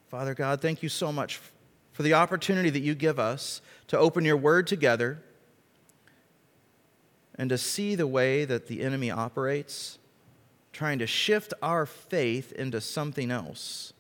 Father 0.10 0.34
God, 0.34 0.62
thank 0.62 0.82
you 0.82 0.90
so 0.90 1.12
much 1.12 1.40
for 1.92 2.04
the 2.04 2.14
opportunity 2.14 2.70
that 2.72 2.80
you 2.80 2.96
give 2.96 3.20
us 3.20 3.62
to 3.88 3.98
open 3.98 4.26
your 4.26 4.38
word 4.38 4.66
together 4.66 5.22
and 7.36 7.50
to 7.50 7.58
see 7.58 7.96
the 7.96 8.08
way 8.08 8.46
that 8.46 8.68
the 8.68 8.82
enemy 8.82 9.12
operates, 9.12 10.00
trying 10.72 11.00
to 11.00 11.08
shift 11.08 11.54
our 11.62 11.86
faith 11.86 12.52
into 12.52 12.82
something 12.82 13.30
else 13.32 13.94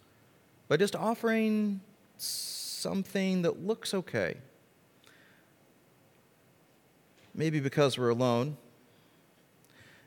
by 0.67 0.77
just 0.77 0.95
offering 0.95 1.81
something 2.17 3.41
that 3.43 3.63
looks 3.63 3.93
okay. 3.93 4.37
Maybe 7.35 7.59
because 7.59 7.97
we're 7.97 8.09
alone. 8.09 8.57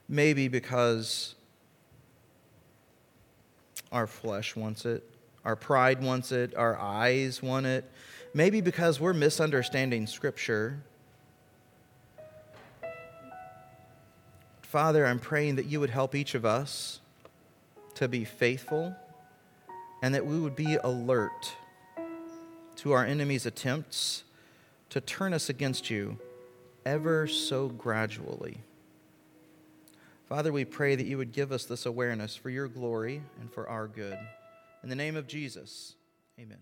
Maybe 0.09 0.49
because 0.49 1.35
our 3.91 4.07
flesh 4.07 4.55
wants 4.55 4.85
it, 4.85 5.03
our 5.45 5.57
pride 5.57 6.03
wants 6.03 6.33
it, 6.33 6.55
our 6.55 6.79
eyes 6.79 7.43
want 7.43 7.67
it. 7.67 7.85
Maybe 8.35 8.61
because 8.61 9.01
we're 9.01 9.15
misunderstanding 9.15 10.07
Scripture. 10.07 10.79
Father, 14.62 15.07
I'm 15.07 15.19
praying 15.19 15.57
that 15.57 15.67
you 15.67 15.81
would 15.81 15.91
help 15.91 16.15
each 16.15 16.35
of 16.35 16.45
us 16.45 17.01
to 17.95 18.09
be 18.09 18.25
faithful 18.25 18.95
and 20.03 20.15
that 20.15 20.27
we 20.27 20.39
would 20.39 20.55
be 20.55 20.77
alert 20.77 21.55
to 22.77 22.93
our 22.93 23.05
enemy's 23.05 23.47
attempts 23.47 24.25
to 24.91 25.01
turn 25.01 25.33
us 25.33 25.49
against 25.49 25.89
you 25.89 26.19
ever 26.87 27.27
so 27.27 27.68
gradually. 27.68 28.59
Father, 30.29 30.53
we 30.53 30.64
pray 30.64 30.94
that 30.94 31.07
you 31.07 31.18
would 31.18 31.33
give 31.33 31.51
us 31.53 31.64
this 31.64 31.85
awareness 31.85 32.37
for 32.37 32.49
your 32.49 32.68
glory 32.68 33.20
and 33.40 33.53
for 33.53 33.68
our 33.68 33.88
good. 33.88 34.16
In 34.83 34.88
the 34.88 34.94
name 34.94 35.16
of 35.16 35.27
Jesus, 35.27 35.96
amen. 36.38 36.59